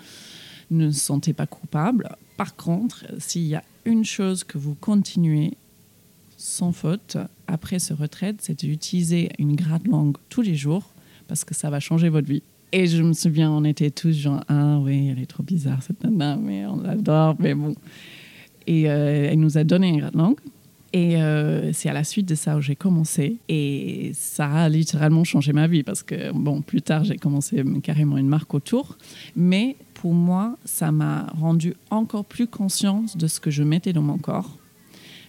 ne 0.72 0.88
vous 0.88 0.92
sentez 0.92 1.34
pas 1.34 1.46
coupable. 1.46 2.10
Par 2.38 2.56
contre, 2.56 3.06
s'il 3.18 3.44
y 3.44 3.56
a 3.56 3.64
une 3.86 4.06
chose 4.06 4.44
que 4.44 4.58
vous 4.58 4.76
continuez 4.76 5.54
sans 6.38 6.72
faute 6.72 7.18
après 7.48 7.80
ce 7.80 7.94
retraite, 7.94 8.38
c'est 8.42 8.64
d'utiliser 8.66 9.30
une 9.40 9.56
gratte 9.56 9.88
langue 9.88 10.16
tous 10.30 10.42
les 10.42 10.56
jours 10.56 10.94
parce 11.28 11.44
que 11.44 11.54
ça 11.54 11.70
va 11.70 11.80
changer 11.80 12.10
votre 12.10 12.28
vie. 12.28 12.44
Et 12.72 12.88
je 12.88 13.02
me 13.02 13.14
souviens, 13.14 13.52
on 13.52 13.64
était 13.64 13.90
tous 13.92 14.14
genre, 14.14 14.44
ah 14.48 14.78
oui, 14.80 15.10
elle 15.10 15.20
est 15.20 15.26
trop 15.26 15.44
bizarre 15.44 15.82
cette 15.82 16.04
nana, 16.04 16.38
mais 16.38 16.66
on 16.66 16.78
l'adore, 16.78 17.36
mais 17.40 17.56
bon. 17.56 17.76
Et 18.68 18.90
euh, 18.90 19.30
elle 19.32 19.40
nous 19.40 19.58
a 19.58 19.64
donné 19.64 19.90
une 19.90 19.98
gratte 19.98 20.16
langue. 20.16 20.40
Et 20.92 21.22
euh, 21.22 21.72
c'est 21.72 21.90
à 21.90 21.94
la 21.94 22.04
suite 22.04 22.28
de 22.28 22.36
ça 22.36 22.58
où 22.58 22.62
j'ai 22.62 22.76
commencé. 22.76 23.38
Et 23.48 24.12
ça 24.16 24.50
a 24.52 24.70
littéralement 24.70 25.24
changé 25.24 25.54
ma 25.54 25.68
vie 25.68 25.84
parce 25.84 26.02
que, 26.02 26.32
bon, 26.32 26.62
plus 26.62 26.82
tard, 26.82 27.04
j'ai 27.04 27.18
commencé 27.18 27.64
carrément 27.84 28.18
une 28.18 28.28
marque 28.28 28.54
autour. 28.54 28.98
Mais 29.36 29.76
pour 29.94 30.14
moi, 30.14 30.58
ça 30.66 30.92
m'a 30.92 31.28
rendu 31.40 31.76
encore 31.92 32.26
plus 32.26 32.48
conscience 32.48 33.18
de 33.18 33.28
ce 33.28 33.40
que 33.40 33.52
je 33.52 33.64
mettais 33.64 33.94
dans 33.94 34.02
mon 34.02 34.18
corps. 34.18 34.58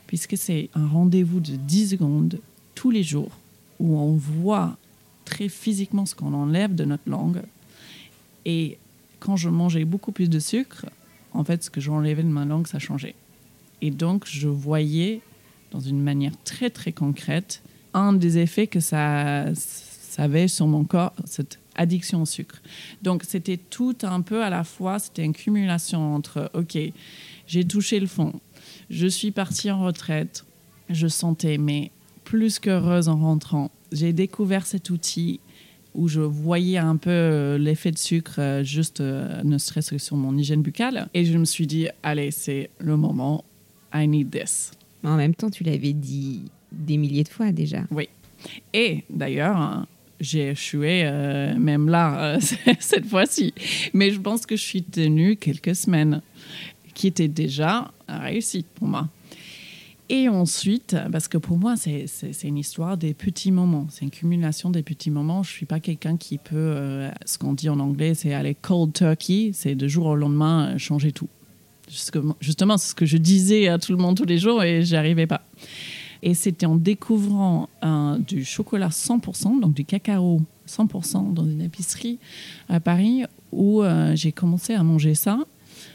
Puisque 0.06 0.36
c'est 0.36 0.70
un 0.74 0.86
rendez-vous 0.86 1.40
de 1.40 1.56
10 1.56 1.90
secondes 1.90 2.40
tous 2.74 2.90
les 2.90 3.02
jours 3.02 3.30
où 3.78 3.98
on 3.98 4.12
voit 4.12 4.76
très 5.24 5.48
physiquement 5.48 6.06
ce 6.06 6.14
qu'on 6.14 6.34
enlève 6.34 6.74
de 6.74 6.84
notre 6.84 7.08
langue. 7.08 7.42
Et 8.46 8.78
quand 9.20 9.36
je 9.36 9.48
mangeais 9.50 9.84
beaucoup 9.84 10.12
plus 10.12 10.30
de 10.30 10.38
sucre, 10.38 10.86
en 11.32 11.44
fait, 11.44 11.62
ce 11.62 11.70
que 11.70 11.80
j'enlevais 11.80 12.22
de 12.22 12.28
ma 12.28 12.44
langue, 12.44 12.66
ça 12.66 12.78
changeait. 12.78 13.14
Et 13.82 13.90
donc, 13.90 14.24
je 14.26 14.48
voyais 14.48 15.20
dans 15.70 15.80
une 15.80 16.00
manière 16.00 16.32
très, 16.44 16.70
très 16.70 16.92
concrète 16.92 17.62
un 17.94 18.12
des 18.12 18.38
effets 18.38 18.66
que 18.66 18.80
ça, 18.80 19.46
avait 20.18 20.48
sur 20.48 20.66
mon 20.66 20.84
corps, 20.84 21.14
cette 21.24 21.58
addiction 21.74 22.22
au 22.22 22.26
sucre. 22.26 22.60
Donc, 23.02 23.24
c'était 23.24 23.56
tout 23.56 23.96
un 24.02 24.20
peu 24.20 24.44
à 24.44 24.50
la 24.50 24.64
fois, 24.64 24.98
c'était 24.98 25.24
une 25.24 25.32
cumulation 25.32 26.14
entre, 26.14 26.50
OK, 26.54 26.78
j'ai 27.46 27.64
touché 27.64 27.98
le 28.00 28.06
fond, 28.06 28.34
je 28.90 29.06
suis 29.06 29.30
partie 29.30 29.70
en 29.70 29.82
retraite, 29.82 30.44
je 30.90 31.06
sentais, 31.06 31.58
mais 31.58 31.90
plus 32.24 32.58
qu'heureuse 32.58 33.08
en 33.08 33.16
rentrant. 33.16 33.70
J'ai 33.92 34.12
découvert 34.12 34.66
cet 34.66 34.90
outil 34.90 35.40
où 35.94 36.06
je 36.06 36.20
voyais 36.20 36.78
un 36.78 36.96
peu 36.96 37.10
euh, 37.10 37.58
l'effet 37.58 37.90
de 37.90 37.98
sucre, 37.98 38.36
euh, 38.38 38.62
juste 38.62 39.00
euh, 39.00 39.42
ne 39.42 39.58
serait-ce 39.58 39.92
que 39.92 39.98
sur 39.98 40.16
mon 40.16 40.36
hygiène 40.36 40.62
buccale. 40.62 41.08
Et 41.14 41.24
je 41.24 41.36
me 41.36 41.44
suis 41.44 41.66
dit, 41.66 41.88
allez, 42.02 42.30
c'est 42.30 42.70
le 42.78 42.96
moment, 42.96 43.44
I 43.92 44.06
need 44.06 44.30
this. 44.30 44.70
Mais 45.02 45.10
En 45.10 45.16
même 45.16 45.34
temps, 45.34 45.50
tu 45.50 45.64
l'avais 45.64 45.92
dit 45.92 46.42
des 46.72 46.96
milliers 46.96 47.24
de 47.24 47.28
fois 47.28 47.52
déjà. 47.52 47.84
Et 48.72 49.04
d'ailleurs, 49.10 49.56
hein, 49.56 49.86
j'ai 50.20 50.50
échoué 50.50 51.02
euh, 51.04 51.56
même 51.56 51.88
là, 51.88 52.34
euh, 52.36 52.40
cette 52.80 53.06
fois-ci. 53.06 53.54
Mais 53.94 54.10
je 54.10 54.20
pense 54.20 54.46
que 54.46 54.56
je 54.56 54.62
suis 54.62 54.82
tenue 54.82 55.36
quelques 55.36 55.74
semaines, 55.74 56.22
qui 56.94 57.06
était 57.06 57.28
déjà 57.28 57.90
réussite 58.08 58.66
pour 58.74 58.88
moi. 58.88 59.08
Et 60.12 60.28
ensuite, 60.28 60.96
parce 61.12 61.28
que 61.28 61.38
pour 61.38 61.56
moi, 61.56 61.76
c'est 61.76 62.08
une 62.42 62.58
histoire 62.58 62.96
des 62.96 63.14
petits 63.14 63.52
moments. 63.52 63.86
C'est 63.90 64.04
une 64.04 64.10
cumulation 64.10 64.68
des 64.68 64.82
petits 64.82 65.10
moments. 65.10 65.44
Je 65.44 65.52
ne 65.52 65.54
suis 65.54 65.66
pas 65.66 65.78
quelqu'un 65.78 66.16
qui 66.16 66.38
peut, 66.38 66.56
euh, 66.56 67.10
ce 67.24 67.38
qu'on 67.38 67.52
dit 67.52 67.68
en 67.68 67.78
anglais, 67.78 68.14
c'est 68.14 68.34
aller 68.34 68.56
cold 68.56 68.92
turkey, 68.92 69.52
c'est 69.54 69.76
de 69.76 69.86
jour 69.86 70.06
au 70.06 70.16
lendemain 70.16 70.76
changer 70.78 71.12
tout. 71.12 71.28
Justement, 71.90 72.76
c'est 72.76 72.90
ce 72.90 72.94
que 72.94 73.06
je 73.06 73.16
disais 73.16 73.68
à 73.68 73.78
tout 73.78 73.92
le 73.92 73.98
monde 73.98 74.16
tous 74.16 74.24
les 74.24 74.38
jours 74.38 74.62
et 74.62 74.82
j'y 74.84 74.96
arrivais 74.96 75.26
pas. 75.26 75.42
Et 76.22 76.34
c'était 76.34 76.66
en 76.66 76.76
découvrant 76.76 77.68
du 78.26 78.44
chocolat 78.44 78.88
100%, 78.88 79.60
donc 79.60 79.74
du 79.74 79.84
cacao 79.84 80.40
100% 80.70 81.34
dans 81.34 81.44
une 81.44 81.62
épicerie 81.62 82.18
à 82.68 82.80
Paris, 82.80 83.24
où 83.52 83.82
euh, 83.82 84.14
j'ai 84.14 84.32
commencé 84.32 84.74
à 84.74 84.82
manger 84.82 85.14
ça 85.14 85.38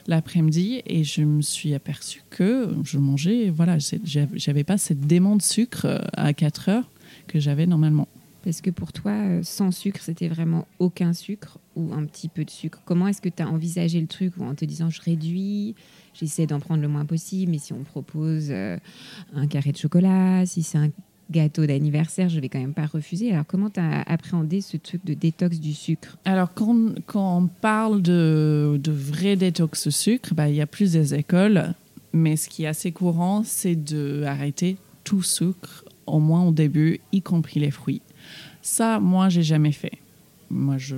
l'après-midi 0.08 0.82
et 0.86 1.04
je 1.04 1.22
me 1.22 1.42
suis 1.42 1.74
aperçue 1.74 2.24
que 2.30 2.76
je 2.84 2.98
mangeais, 2.98 3.50
voilà, 3.50 3.78
j'avais 3.80 4.64
pas 4.64 4.78
cette 4.78 5.02
dément 5.02 5.36
de 5.36 5.42
sucre 5.42 5.86
euh, 5.86 6.00
à 6.14 6.34
4 6.34 6.70
heures 6.70 6.90
que 7.28 7.40
j'avais 7.40 7.66
normalement. 7.66 8.08
Parce 8.46 8.62
que 8.62 8.70
pour 8.70 8.94
toi, 8.94 9.12
euh, 9.12 9.40
sans 9.44 9.72
sucre, 9.72 10.00
c'était 10.02 10.28
vraiment 10.28 10.68
aucun 10.78 11.14
sucre 11.14 11.58
ou 11.76 11.92
un 11.94 12.06
petit 12.06 12.30
peu 12.30 12.46
de 12.46 12.50
sucre. 12.52 12.80
Comment 12.86 13.08
est-ce 13.08 13.22
que 13.22 13.28
tu 13.28 13.42
as 13.42 13.50
envisagé 13.50 14.00
le 14.00 14.08
truc 14.08 14.40
en 14.40 14.54
te 14.54 14.64
disant 14.64 14.92
je 14.92 15.02
réduis, 15.02 15.76
j'essaie 16.14 16.46
d'en 16.46 16.60
prendre 16.60 16.82
le 16.82 16.88
moins 16.88 17.06
possible, 17.06 17.52
mais 17.52 17.58
si 17.58 17.74
on 17.74 17.84
propose 17.84 18.48
euh, 18.52 18.78
un 19.34 19.48
carré 19.48 19.72
de 19.72 19.78
chocolat, 19.78 20.46
si 20.46 20.62
c'est 20.62 20.78
un 20.78 20.90
gâteau 21.32 21.66
d'anniversaire, 21.66 22.30
je 22.30 22.40
vais 22.40 22.50
quand 22.50 22.60
même 22.60 22.76
pas 22.76 22.86
refuser. 22.86 23.32
Alors 23.32 23.48
comment 23.48 23.72
tu 23.72 23.80
as 23.80 24.02
appréhendé 24.04 24.62
ce 24.62 24.78
truc 24.78 25.04
de 25.04 25.16
détox 25.16 25.60
du 25.60 25.74
sucre? 25.74 26.18
Alors, 26.24 26.54
quand, 26.54 26.94
on 27.16 27.48
parle 27.48 28.04
de, 28.04 28.80
vrai 28.88 29.36
détox 29.36 29.90
sucre, 29.90 30.36
bah, 30.36 30.50
il 30.50 30.56
y 30.56 30.62
a 30.62 30.68
plusieurs 30.68 31.14
écoles, 31.14 31.74
mais 32.14 32.38
ce 32.38 32.48
qui 32.48 32.66
est 32.66 32.68
assez 32.68 32.92
courant, 32.92 33.42
c'est 33.44 33.76
d'arrêter 33.76 34.78
tout 35.04 35.24
sucre, 35.24 35.84
au 36.06 36.20
moins 36.20 36.44
au 36.44 36.52
début, 36.52 37.00
y 37.12 37.24
compris 37.24 37.60
les 37.60 37.72
fruits. 37.72 38.02
Ça, 38.66 39.00
moi, 39.00 39.30
j'ai 39.30 39.44
jamais 39.44 39.72
fait. 39.72 39.92
Moi, 40.50 40.80
je, 40.80 40.96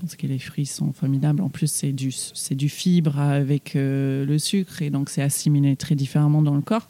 pense 0.00 0.16
que 0.16 0.26
les 0.26 0.38
fruits 0.38 0.64
sont 0.64 0.94
formidables. 0.94 1.42
En 1.42 1.50
plus, 1.50 1.70
c'est 1.70 1.92
du, 1.92 2.10
c'est 2.10 2.54
du 2.54 2.70
fibre 2.70 3.20
avec 3.20 3.76
euh, 3.76 4.24
le 4.24 4.38
sucre 4.38 4.80
et 4.80 4.88
donc 4.88 5.10
c'est 5.10 5.20
assimilé 5.20 5.76
très 5.76 5.94
différemment 5.94 6.40
dans 6.40 6.54
le 6.54 6.62
corps. 6.62 6.88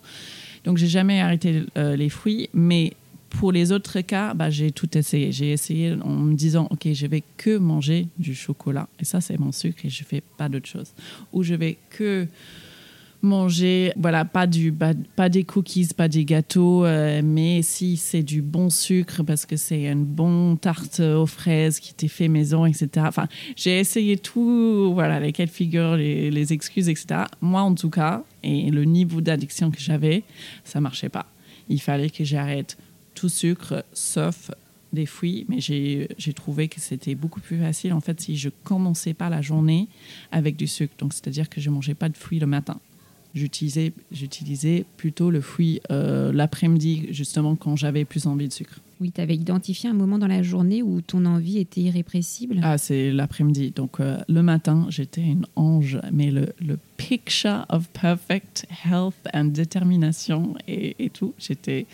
Donc, 0.63 0.79
j'ai 0.79 0.87
jamais 0.87 1.21
arrêté 1.21 1.65
euh, 1.77 1.97
les 1.97 2.09
fruits, 2.09 2.49
mais 2.55 2.93
pour 3.31 3.51
les 3.51 3.73
autres 3.73 4.01
cas, 4.01 4.33
bah, 4.33 4.49
j'ai 4.49 4.71
tout 4.71 4.97
essayé. 4.97 5.33
J'ai 5.33 5.51
essayé 5.51 5.97
en 6.01 6.11
me 6.11 6.35
disant, 6.37 6.69
OK, 6.71 6.87
je 6.93 7.07
vais 7.09 7.25
que 7.37 7.59
manger 7.59 8.07
du 8.17 8.37
chocolat. 8.37 8.87
Et 9.01 9.05
ça, 9.05 9.21
c'est 9.21 9.41
mon 9.41 9.51
sucre 9.51 9.85
et 9.87 9.91
je 9.91 10.05
fais 10.05 10.23
pas 10.39 10.49
d'autre 10.49 10.69
chose. 10.69 10.93
Ou 11.33 11.43
je 11.43 11.55
vais 11.55 11.79
que 11.91 12.29
manger, 13.27 13.93
voilà, 13.97 14.25
pas, 14.25 14.47
du, 14.47 14.73
pas, 14.73 15.29
des 15.29 15.45
cookies, 15.45 15.89
pas 15.95 16.09
des 16.09 16.25
gâteaux, 16.25 16.85
euh, 16.85 17.21
mais 17.23 17.63
si 17.63 17.97
c'est 17.97 18.23
du 18.23 18.41
bon 18.41 18.71
sucre 18.71 19.23
parce 19.23 19.45
que 19.45 19.57
c'est 19.57 19.85
une 19.85 20.05
bonne 20.05 20.57
tarte 20.59 21.01
aux 21.01 21.27
fraises 21.27 21.79
qui 21.81 21.91
était 21.93 22.09
fait 22.09 22.29
maison, 22.29 22.65
etc. 22.65 22.89
Enfin, 23.01 23.29
j'ai 23.57 23.79
essayé 23.79 24.17
tout, 24.17 24.93
voilà, 24.95 25.21
les 25.21 25.33
cas 25.33 25.45
de 25.45 25.51
figure, 25.51 25.97
les, 25.97 26.53
excuses, 26.53 26.89
etc. 26.89 27.25
Moi, 27.41 27.61
en 27.61 27.75
tout 27.75 27.91
cas, 27.91 28.23
et 28.43 28.71
le 28.71 28.85
niveau 28.85 29.21
d'addiction 29.21 29.71
que 29.71 29.81
j'avais, 29.81 30.23
ça 30.65 30.81
marchait 30.81 31.09
pas. 31.09 31.27
Il 31.69 31.81
fallait 31.81 32.11
que 32.11 32.25
j'arrête 32.25 32.79
tout 33.15 33.29
sucre, 33.29 33.85
sauf 33.93 34.51
des 34.93 35.07
fruits, 35.07 35.45
mais 35.49 35.61
j'ai 35.61 36.09
j'ai 36.19 36.33
trouvé 36.33 36.69
que 36.69 36.81
c'était 36.81 37.15
beaucoup 37.15 37.41
plus 37.41 37.59
facile 37.59 37.93
en 37.93 38.01
fait 38.01 38.21
si 38.21 38.37
je 38.37 38.49
commençais 38.65 39.15
pas 39.15 39.29
la 39.29 39.43
journée 39.43 39.89
avec 40.31 40.57
du 40.57 40.67
sucre. 40.67 40.95
Donc 40.99 41.13
c'est-à-dire 41.13 41.49
que 41.49 41.61
je 41.61 41.71
mangeais 41.71 41.95
pas 41.95 42.09
de 42.09 42.17
fruits 42.17 42.39
le 42.39 42.47
matin. 42.47 42.81
J'utilisais 43.37 43.93
j'utilisais 44.11 44.87
plutôt 44.97 45.31
le 45.31 45.43
fruit 45.43 45.81
euh, 45.91 46.33
l'après-midi 46.33 47.09
justement 47.11 47.55
quand 47.55 47.77
j'avais 47.77 48.07
plus 48.07 48.27
envie 48.27 48.49
de 48.49 48.53
sucre. 48.53 48.81
Oui, 48.99 49.13
tu 49.15 49.21
avais 49.21 49.35
identifié 49.37 49.91
un 49.91 49.93
moment 49.93 50.19
dans 50.19 50.27
la 50.27 50.43
journée 50.43 50.83
où 50.83 51.03
ton 51.03 51.27
envie 51.27 51.59
était 51.59 51.83
irrépressible? 51.83 52.61
Ah 52.63 52.79
c'est 52.79 53.13
l'après-midi. 53.13 53.73
Donc 53.77 54.01
euh, 54.01 54.17
le 54.27 54.43
matin 54.43 54.87
j'étais 54.89 55.21
une 55.21 55.45
ange, 55.55 56.01
mais 56.11 56.31
le, 56.31 56.47
le 56.61 56.79
picture 56.97 57.67
of 57.69 57.89
perfect 57.91 58.67
health 58.91 59.15
and 59.35 59.45
détermination 59.53 60.55
et, 60.67 60.97
et 60.99 61.11
tout, 61.11 61.35
j'étais 61.39 61.85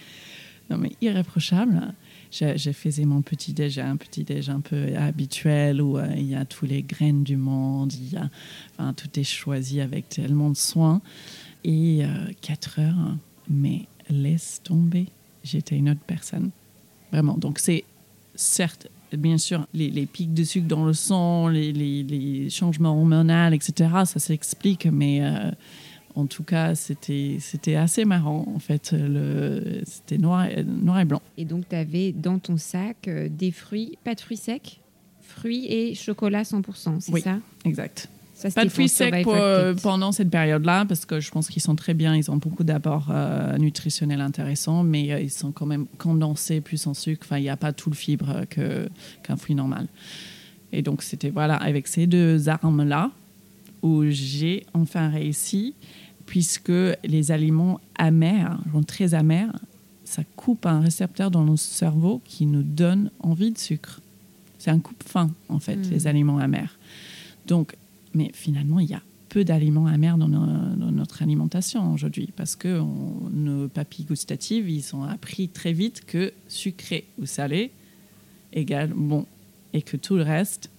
non 0.70 0.78
mais 0.78 0.92
irréprochable. 1.00 1.92
Je, 2.32 2.72
faisais 2.72 3.04
mon 3.04 3.22
petit 3.22 3.52
déj, 3.52 3.78
un 3.78 3.96
petit 3.96 4.24
déj 4.24 4.48
un 4.48 4.60
peu 4.60 4.96
habituel 4.96 5.80
où 5.82 5.98
euh, 5.98 6.06
il 6.16 6.26
y 6.30 6.34
a 6.34 6.44
tous 6.44 6.64
les 6.64 6.82
graines 6.82 7.22
du 7.22 7.36
monde, 7.36 7.92
il 7.92 8.14
y 8.14 8.16
a, 8.16 8.28
enfin, 8.72 8.94
tout 8.94 9.20
est 9.20 9.24
choisi 9.24 9.80
avec 9.80 10.08
tellement 10.08 10.50
de 10.50 10.56
soin. 10.56 11.00
Et 11.64 12.02
4 12.40 12.80
heures, 12.80 13.16
mais 13.48 13.86
laisse 14.10 14.60
tomber, 14.64 15.06
j'étais 15.44 15.76
une 15.76 15.90
autre 15.90 16.00
personne. 16.06 16.50
Vraiment. 17.12 17.36
Donc 17.36 17.58
c'est 17.60 17.84
certes, 18.34 18.88
bien 19.12 19.38
sûr, 19.38 19.66
les, 19.74 20.06
pics 20.06 20.32
de 20.34 20.44
sucre 20.44 20.66
dans 20.66 20.86
le 20.86 20.92
sang, 20.94 21.48
les, 21.48 21.72
les- 21.72 22.02
les 22.02 22.50
changements 22.50 22.96
hormonaux, 22.98 23.52
etc., 23.52 23.90
ça 24.04 24.18
s'explique, 24.18 24.86
mais 24.86 25.20
euh, 25.22 25.50
en 26.14 26.26
tout 26.26 26.42
cas, 26.42 26.74
c'était 26.74 27.38
assez 27.76 28.04
marrant, 28.04 28.46
en 28.54 28.58
fait. 28.58 28.94
C'était 29.84 30.18
noir, 30.18 30.46
et- 30.46 30.64
noir 30.64 31.00
et 31.00 31.04
blanc. 31.04 31.22
Et 31.38 31.44
donc, 31.44 31.68
tu 31.68 31.76
avais 31.76 32.12
dans 32.12 32.38
ton 32.38 32.56
sac 32.56 33.08
euh, 33.08 33.28
des 33.30 33.50
fruits, 33.50 33.98
pas 34.04 34.14
de 34.14 34.20
fruits 34.20 34.36
secs, 34.36 34.80
fruits 35.20 35.66
et 35.72 35.94
chocolat 35.94 36.42
100%, 36.44 37.00
c'est 37.00 37.12
Oui. 37.12 37.20
ça? 37.22 37.38
Exact. 37.64 38.08
Ça, 38.34 38.50
Pas 38.50 38.64
de 38.64 38.70
fruits 38.70 38.88
secs 38.88 39.22
pour, 39.22 39.36
pendant 39.82 40.10
cette 40.10 40.28
période-là, 40.30 40.84
parce 40.84 41.04
que 41.06 41.20
je 41.20 41.30
pense 41.30 41.48
qu'ils 41.48 41.62
sont 41.62 41.76
très 41.76 41.94
bien. 41.94 42.16
Ils 42.16 42.28
ont 42.28 42.38
beaucoup 42.38 42.64
d'apports 42.64 43.06
euh, 43.10 43.56
nutritionnels 43.56 44.20
intéressants, 44.20 44.82
mais 44.82 45.12
euh, 45.12 45.20
ils 45.20 45.30
sont 45.30 45.52
quand 45.52 45.66
même 45.66 45.86
condensés, 45.98 46.60
plus 46.60 46.84
en 46.88 46.94
sucre. 46.94 47.24
Enfin, 47.24 47.38
il 47.38 47.42
n'y 47.42 47.48
a 47.50 47.56
pas 47.56 47.72
tout 47.72 47.88
le 47.88 47.94
fibre 47.94 48.44
qu'un 48.50 49.36
fruit 49.36 49.54
normal. 49.54 49.86
Et 50.72 50.82
donc, 50.82 51.02
c'était 51.02 51.30
voilà, 51.30 51.54
avec 51.54 51.86
ces 51.86 52.08
deux 52.08 52.48
armes-là 52.48 53.12
où 53.82 54.04
j'ai 54.08 54.64
enfin 54.74 55.08
réussi, 55.08 55.74
puisque 56.32 56.72
les 57.04 57.30
aliments 57.30 57.78
amers, 57.96 58.58
très 58.86 59.12
amers, 59.12 59.52
ça 60.02 60.22
coupe 60.34 60.64
un 60.64 60.80
récepteur 60.80 61.30
dans 61.30 61.44
notre 61.44 61.60
cerveau 61.60 62.22
qui 62.24 62.46
nous 62.46 62.62
donne 62.62 63.10
envie 63.20 63.50
de 63.50 63.58
sucre. 63.58 64.00
C'est 64.58 64.70
un 64.70 64.78
coupe-faim, 64.78 65.30
en 65.50 65.58
fait, 65.58 65.76
Mm. 65.76 65.90
les 65.90 66.06
aliments 66.06 66.38
amers. 66.38 66.78
Donc, 67.46 67.76
mais 68.14 68.30
finalement, 68.32 68.80
il 68.80 68.88
y 68.88 68.94
a 68.94 69.02
peu 69.28 69.44
d'aliments 69.44 69.86
amers 69.86 70.16
dans, 70.16 70.28
no- 70.28 70.74
dans 70.76 70.90
notre 70.90 71.20
alimentation 71.22 71.92
aujourd'hui 71.92 72.30
parce 72.34 72.56
que 72.56 72.80
on- 72.80 73.28
nos 73.30 73.68
papilles 73.68 74.06
gustatives, 74.06 74.70
ils 74.70 74.96
ont 74.96 75.02
appris 75.02 75.48
très 75.50 75.74
vite 75.74 76.02
que 76.06 76.32
sucré 76.48 77.04
ou 77.20 77.26
salé 77.26 77.72
égale 78.54 78.90
bon 78.96 79.26
et 79.74 79.82
que 79.82 79.98
tout 79.98 80.16
le 80.16 80.22
reste, 80.22 80.70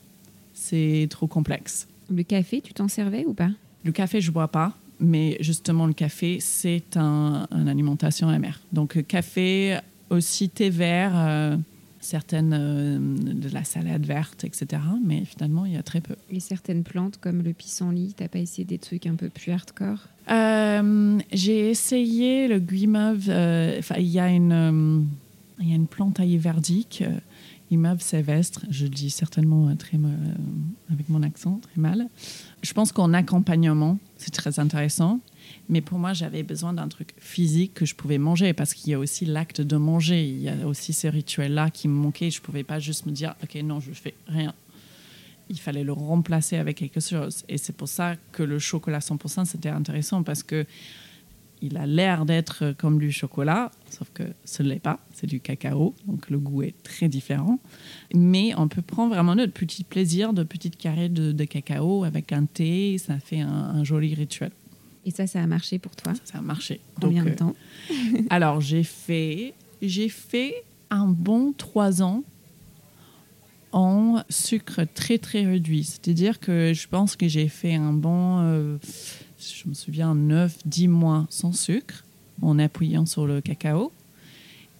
c'est 0.56 1.06
trop 1.12 1.28
complexe. 1.28 1.88
Le 2.10 2.24
café, 2.24 2.60
tu 2.60 2.74
t'en 2.74 2.88
servais 2.88 3.24
ou 3.28 3.36
pas? 3.36 3.52
Le 3.84 3.92
café, 3.92 4.20
je 4.20 4.32
bois 4.32 4.48
pas, 4.48 4.76
mais 5.04 5.38
justement, 5.42 5.86
le 5.86 5.94
café, 5.94 6.38
c'est 6.40 6.98
un, 6.98 7.48
une 7.52 7.68
alimentation 7.68 8.30
amère. 8.30 8.60
Donc, 8.72 8.96
le 8.96 9.02
café, 9.04 9.78
aussi 10.10 10.50
thé 10.50 10.70
vert, 10.70 11.12
euh, 11.16 11.58
certaines 12.00 12.54
euh, 12.54 12.98
de 13.00 13.50
la 13.54 13.64
salade 13.64 14.06
verte, 14.06 14.44
etc. 14.44 14.82
Mais 15.04 15.24
finalement, 15.26 15.66
il 15.66 15.74
y 15.74 15.78
a 15.78 15.84
très 15.84 16.02
peu. 16.02 16.16
Et 16.30 16.40
certaines 16.40 16.84
plantes 16.84 17.18
comme 17.20 17.42
le 17.42 17.54
pissenlit, 17.54 18.14
t'as 18.16 18.28
pas 18.28 18.40
essayé 18.40 18.66
des 18.66 18.78
trucs 18.78 19.06
un 19.08 19.16
peu 19.16 19.30
plus 19.30 19.52
hardcore? 19.52 20.08
Euh, 20.30 21.20
j'ai 21.32 21.70
essayé 21.70 22.48
le 22.48 22.60
guimauve. 22.60 23.26
euh, 23.30 23.82
il 23.98 24.08
y 24.08 24.20
a 24.20 24.30
une, 24.30 24.52
euh, 24.52 25.02
il 25.60 25.70
y 25.70 25.74
a 25.74 25.76
une 25.76 25.88
plante 25.88 26.20
ayurvédique, 26.20 27.04
guimauve 27.74 28.02
sylvestre. 28.02 28.66
Je 28.70 28.84
le 28.84 28.90
dis 28.90 29.10
certainement 29.10 29.68
euh, 29.68 29.76
très, 29.76 29.98
euh, 29.98 30.34
avec 30.92 31.10
mon 31.10 31.24
accent, 31.24 31.60
très 31.60 31.82
mal. 31.82 32.08
Je 32.62 32.72
pense 32.74 32.92
qu'en 32.92 33.14
accompagnement, 33.14 33.98
c'est 34.18 34.32
très 34.32 34.60
intéressant. 34.60 35.20
Mais 35.70 35.82
pour 35.82 35.98
moi, 35.98 36.14
j'avais 36.14 36.44
besoin 36.44 36.74
d'un 36.74 36.88
truc 36.88 37.16
physique 37.18 37.74
que 37.74 37.86
je 37.86 37.96
pouvais 37.96 38.20
manger 38.20 38.54
parce 38.54 38.76
qu'il 38.76 38.92
y 38.92 38.94
a 38.94 39.00
aussi 39.00 39.26
l'acte 39.26 39.60
de 39.60 39.76
manger. 39.76 40.24
Il 40.24 40.42
y 40.42 40.50
a 40.50 40.68
aussi 40.68 40.94
ces 40.94 41.10
rituels-là 41.10 41.72
qui 41.72 41.88
me 41.88 41.96
manquaient. 41.96 42.30
Je 42.30 42.40
ne 42.40 42.46
pouvais 42.46 42.64
pas 42.64 42.80
juste 42.80 43.08
me 43.08 43.12
dire, 43.12 43.36
OK, 43.44 43.56
non, 43.64 43.80
je 43.80 43.92
fais 43.92 44.14
rien. 44.28 44.54
Il 45.50 45.60
fallait 45.60 45.84
le 45.84 45.94
remplacer 45.94 46.58
avec 46.58 46.78
quelque 46.78 47.00
chose. 47.00 47.44
Et 47.50 47.58
c'est 47.58 47.76
pour 47.76 47.88
ça 47.88 48.16
que 48.32 48.44
le 48.44 48.60
chocolat 48.60 49.00
100%, 49.00 49.46
c'était 49.46 49.70
intéressant 49.70 50.22
parce 50.22 50.44
que 50.44 50.66
il 51.64 51.78
a 51.78 51.86
l'air 51.86 52.26
d'être 52.26 52.76
comme 52.78 53.00
du 53.00 53.12
chocolat, 53.12 53.72
sauf 53.90 54.10
que 54.14 54.24
ce 54.44 54.62
ne 54.62 54.68
l'est 54.70 54.82
pas. 54.82 55.00
C'est 55.14 55.28
du 55.28 55.40
cacao, 55.40 55.96
donc 56.06 56.30
le 56.30 56.38
goût 56.38 56.62
est 56.62 56.76
très 56.84 57.08
différent. 57.08 57.60
Mais 58.14 58.54
on 58.58 58.68
peut 58.68 58.82
prendre 58.82 59.14
vraiment 59.16 59.34
notre 59.34 59.54
petit 59.54 59.86
plaisir 59.86 60.34
de 60.34 60.44
petites 60.44 60.76
carrés 60.76 61.08
de, 61.08 61.32
de 61.32 61.44
cacao 61.46 62.04
avec 62.04 62.34
un 62.34 62.46
thé. 62.46 62.98
Ça 62.98 63.18
fait 63.18 63.40
un, 63.40 63.50
un 63.50 63.84
joli 63.86 64.14
rituel. 64.14 64.52
Et 65.06 65.12
ça, 65.12 65.26
ça 65.26 65.42
a 65.42 65.48
marché 65.48 65.80
pour 65.80 65.96
toi? 65.96 66.14
Ça, 66.16 66.22
ça 66.26 66.38
a 66.40 66.42
marché. 66.42 66.82
Combien 67.00 67.24
Donc, 67.24 67.30
de 67.30 67.34
euh, 67.34 67.38
temps 67.38 67.56
alors, 68.30 68.60
j'ai 68.60 68.84
fait, 68.84 69.54
j'ai 69.82 70.10
fait 70.10 70.66
un 70.90 71.08
bon 71.08 71.54
trois 71.54 72.04
ans 72.04 72.24
en 73.72 74.22
sucre 74.30 74.82
très, 74.94 75.18
très 75.18 75.46
réduit. 75.46 75.86
C'est-à-dire 75.86 76.40
que 76.42 76.74
je 76.74 76.88
pense 76.90 77.16
que 77.16 77.28
j'ai 77.28 77.48
fait 77.48 77.74
un 77.74 77.94
bon, 77.94 78.40
euh, 78.42 78.78
je 79.44 79.68
me 79.70 79.74
souviens, 79.74 80.16
9, 80.16 80.58
10 80.66 80.88
mois 80.88 81.26
sans 81.30 81.54
sucre, 81.54 82.04
en 82.42 82.60
appuyant 82.60 83.06
sur 83.06 83.26
le 83.26 83.42
cacao. 83.42 83.92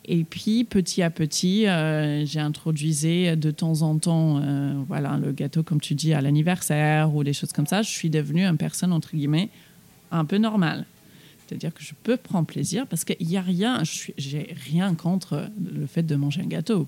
Et 0.06 0.26
puis, 0.26 0.66
petit 0.66 1.02
à 1.02 1.10
petit, 1.10 1.66
euh, 1.68 2.26
j'ai 2.26 2.40
introduisé 2.40 3.36
de 3.36 3.52
temps 3.52 3.84
en 3.84 3.98
temps 3.98 4.42
euh, 4.42 4.74
voilà, 4.88 5.18
le 5.18 5.32
gâteau, 5.32 5.64
comme 5.64 5.80
tu 5.80 5.96
dis, 5.96 6.14
à 6.14 6.22
l'anniversaire 6.22 7.16
ou 7.16 7.24
des 7.24 7.32
choses 7.32 7.54
comme 7.54 7.68
ça. 7.68 7.82
Je 7.82 7.90
suis 7.90 8.10
devenue 8.10 8.46
une 8.46 8.58
personne, 8.58 8.92
entre 8.92 9.16
guillemets, 9.16 9.50
un 10.12 10.26
peu 10.26 10.38
normale. 10.38 10.86
C'est-à-dire 11.48 11.74
que 11.74 11.84
je 11.84 11.94
peux 12.04 12.18
prendre 12.18 12.48
plaisir 12.48 12.86
parce 12.88 13.06
qu'il 13.06 13.28
n'y 13.28 13.38
a 13.38 13.42
rien, 13.42 13.84
j'ai 14.18 14.56
rien 14.66 14.94
contre 14.96 15.50
le 15.74 15.86
fait 15.86 16.04
de 16.04 16.16
manger 16.16 16.42
un 16.42 16.48
gâteau, 16.48 16.88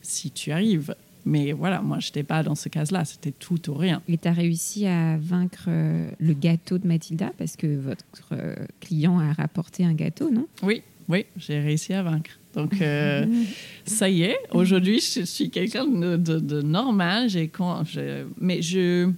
si 0.00 0.30
tu 0.30 0.52
arrives. 0.52 0.94
Mais 1.24 1.52
voilà, 1.52 1.80
moi, 1.82 1.98
je 2.00 2.08
n'étais 2.08 2.24
pas 2.24 2.42
dans 2.42 2.54
ce 2.56 2.68
cas-là, 2.68 3.04
c'était 3.04 3.30
tout 3.32 3.70
ou 3.70 3.74
rien. 3.74 4.02
Et 4.08 4.18
tu 4.18 4.26
as 4.28 4.32
réussi 4.32 4.86
à 4.86 5.16
vaincre 5.18 5.66
euh, 5.68 6.10
le 6.18 6.32
gâteau 6.34 6.78
de 6.78 6.86
Mathilda 6.86 7.30
parce 7.38 7.56
que 7.56 7.66
votre 7.78 8.04
euh, 8.32 8.56
client 8.80 9.18
a 9.20 9.32
rapporté 9.32 9.84
un 9.84 9.92
gâteau, 9.94 10.30
non? 10.30 10.46
Oui, 10.62 10.82
oui, 11.08 11.26
j'ai 11.36 11.60
réussi 11.60 11.92
à 11.92 12.02
vaincre. 12.02 12.32
Donc, 12.54 12.80
euh, 12.82 13.24
ça 13.86 14.08
y 14.10 14.22
est, 14.22 14.36
aujourd'hui, 14.52 15.00
je 15.00 15.24
suis 15.24 15.48
quelqu'un 15.50 15.86
de, 15.86 16.16
de- 16.16 16.40
de 16.40 16.60
normal. 16.62 17.28
J'ai 17.28 17.46
con- 17.48 17.84
je- 17.84 18.24
mais 18.40 18.60
je, 18.60 19.08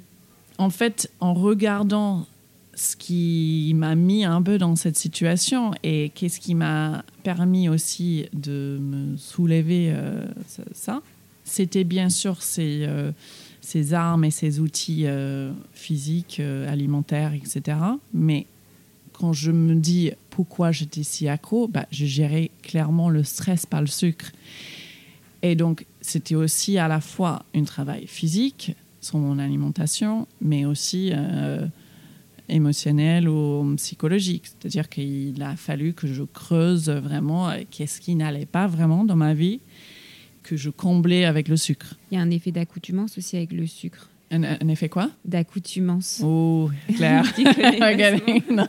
en 0.59 0.71
fait, 0.71 1.11
en 1.21 1.33
regardant 1.35 2.27
ce 2.77 2.97
qui 2.97 3.73
m'a 3.77 3.95
mis 3.95 4.25
un 4.25 4.43
peu 4.43 4.59
dans 4.59 4.75
cette 4.77 4.97
situation 4.99 5.71
et 5.85 6.11
qu'est-ce 6.15 6.41
qui 6.41 6.55
m'a 6.57 7.05
permis 7.23 7.69
aussi 7.69 8.27
de 8.33 8.79
me 8.81 9.17
soulever 9.17 9.91
euh, 9.93 10.27
ça, 10.73 11.01
c'était 11.45 11.85
bien 11.85 12.09
sûr 12.09 12.39
euh, 12.59 13.13
ces 13.61 13.95
armes 13.95 14.25
et 14.25 14.31
ces 14.31 14.61
outils 14.61 15.07
euh, 15.07 15.53
physiques, 15.73 16.39
euh, 16.41 16.71
alimentaires, 16.71 17.35
etc. 17.35 17.79
Mais 18.13 18.47
quand 19.13 19.33
je 19.33 19.53
me 19.53 19.75
dis 19.75 20.11
pourquoi 20.31 20.73
j'étais 20.73 21.03
si 21.03 21.29
accro, 21.29 21.69
bah, 21.69 21.87
je 21.91 22.07
gérais 22.07 22.51
clairement 22.63 23.11
le 23.11 23.23
stress 23.23 23.67
par 23.67 23.83
le 23.83 23.87
sucre. 23.87 24.33
Et 25.43 25.55
donc, 25.55 25.87
c'était 26.01 26.35
aussi 26.35 26.79
à 26.79 26.89
la 26.89 27.01
fois 27.01 27.45
un 27.55 27.65
travail 27.65 28.07
physique 28.07 28.75
sur 29.01 29.19
mon 29.19 29.39
alimentation, 29.39 30.27
mais 30.41 30.65
aussi 30.65 31.13
émotionnel 32.49 33.29
ou 33.29 33.75
psychologique. 33.77 34.45
C'est-à-dire 34.47 34.89
qu'il 34.89 35.43
a 35.43 35.55
fallu 35.57 35.93
que 35.93 36.07
je 36.07 36.23
creuse 36.23 36.89
vraiment 36.89 37.53
qu'est-ce 37.71 38.01
qui 38.01 38.15
n'allait 38.15 38.47
pas 38.47 38.67
vraiment 38.67 39.05
dans 39.05 39.17
ma 39.17 39.35
vie, 39.35 39.61
que 40.45 40.57
je 40.57 40.71
comblais 40.71 41.25
avec 41.25 41.49
le 41.49 41.57
sucre. 41.57 41.97
Il 42.13 42.15
y 42.15 42.19
a 42.19 42.23
un 42.23 42.31
effet 42.31 42.53
d'accoutumance 42.53 43.19
aussi 43.19 43.37
avec 43.37 43.51
le 43.53 43.67
sucre. 43.67 44.09
Un, 44.31 44.43
un 44.43 44.69
effet 44.69 44.89
quoi? 44.89 45.11
D'accoutumance. 45.25 46.21
Oh, 46.25 46.71
Claire. 46.97 47.25
Non. 48.51 48.67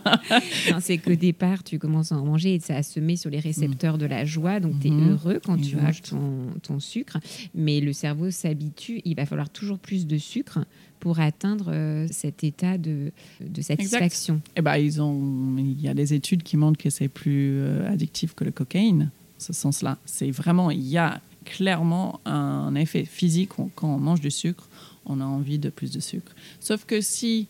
Non, 0.71 0.77
c'est 0.79 0.97
qu'au 0.97 1.15
départ, 1.15 1.63
tu 1.63 1.79
commences 1.79 2.11
à 2.11 2.17
en 2.17 2.25
manger 2.25 2.55
et 2.55 2.59
ça 2.59 2.75
a 2.75 2.83
semé 2.83 3.15
sur 3.15 3.29
les 3.29 3.39
récepteurs 3.39 3.97
de 3.97 4.05
la 4.05 4.25
joie. 4.25 4.59
Donc, 4.59 4.79
tu 4.79 4.87
es 4.87 4.91
Mhm. 4.91 5.11
heureux 5.11 5.39
quand 5.43 5.57
tu 5.57 5.75
as 5.77 5.87
Exact. 5.89 6.09
ton, 6.09 6.47
ton 6.61 6.79
sucre. 6.79 7.17
Mais 7.55 7.79
le 7.79 7.93
cerveau 7.93 8.31
s'habitue. 8.31 9.01
Il 9.05 9.15
va 9.15 9.25
falloir 9.25 9.49
toujours 9.49 9.79
plus 9.79 10.05
de 10.07 10.17
sucre 10.17 10.59
pour 10.99 11.19
atteindre 11.19 11.67
euh, 11.69 12.07
cet 12.11 12.43
état 12.43 12.77
de, 12.77 13.11
de 13.41 13.61
satisfaction. 13.61 14.41
Eh 14.55 14.61
ben, 14.61 14.77
ils 14.77 15.01
ont, 15.01 15.55
il 15.57 15.79
y 15.81 15.87
a 15.87 15.93
des 15.93 16.13
études 16.13 16.43
qui 16.43 16.57
montrent 16.57 16.77
que 16.81 16.89
c'est 16.89 17.07
plus 17.09 17.59
euh, 17.59 17.89
addictif 17.91 18.33
que 18.35 18.43
le 18.43 18.51
cocaïne, 18.51 19.09
ce 19.37 19.53
sens-là. 19.53 19.97
C'est 20.05 20.31
vraiment, 20.31 20.69
il 20.71 20.85
y 20.87 20.97
a 20.97 21.21
clairement 21.45 22.19
un 22.25 22.75
effet 22.75 23.05
physique. 23.05 23.51
Quand 23.75 23.87
on 23.87 23.97
mange 23.97 24.19
du 24.19 24.31
sucre, 24.31 24.67
on 25.05 25.21
a 25.21 25.25
envie 25.25 25.59
de 25.59 25.69
plus 25.69 25.91
de 25.91 25.99
sucre. 25.99 26.33
Sauf 26.59 26.85
que 26.85 26.99
si, 27.01 27.47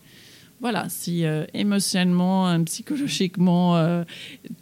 voilà, 0.60 0.88
si 0.88 1.24
euh, 1.24 1.44
émotionnellement, 1.54 2.48
euh, 2.48 2.58
psychologiquement, 2.60 3.76
euh, 3.76 4.04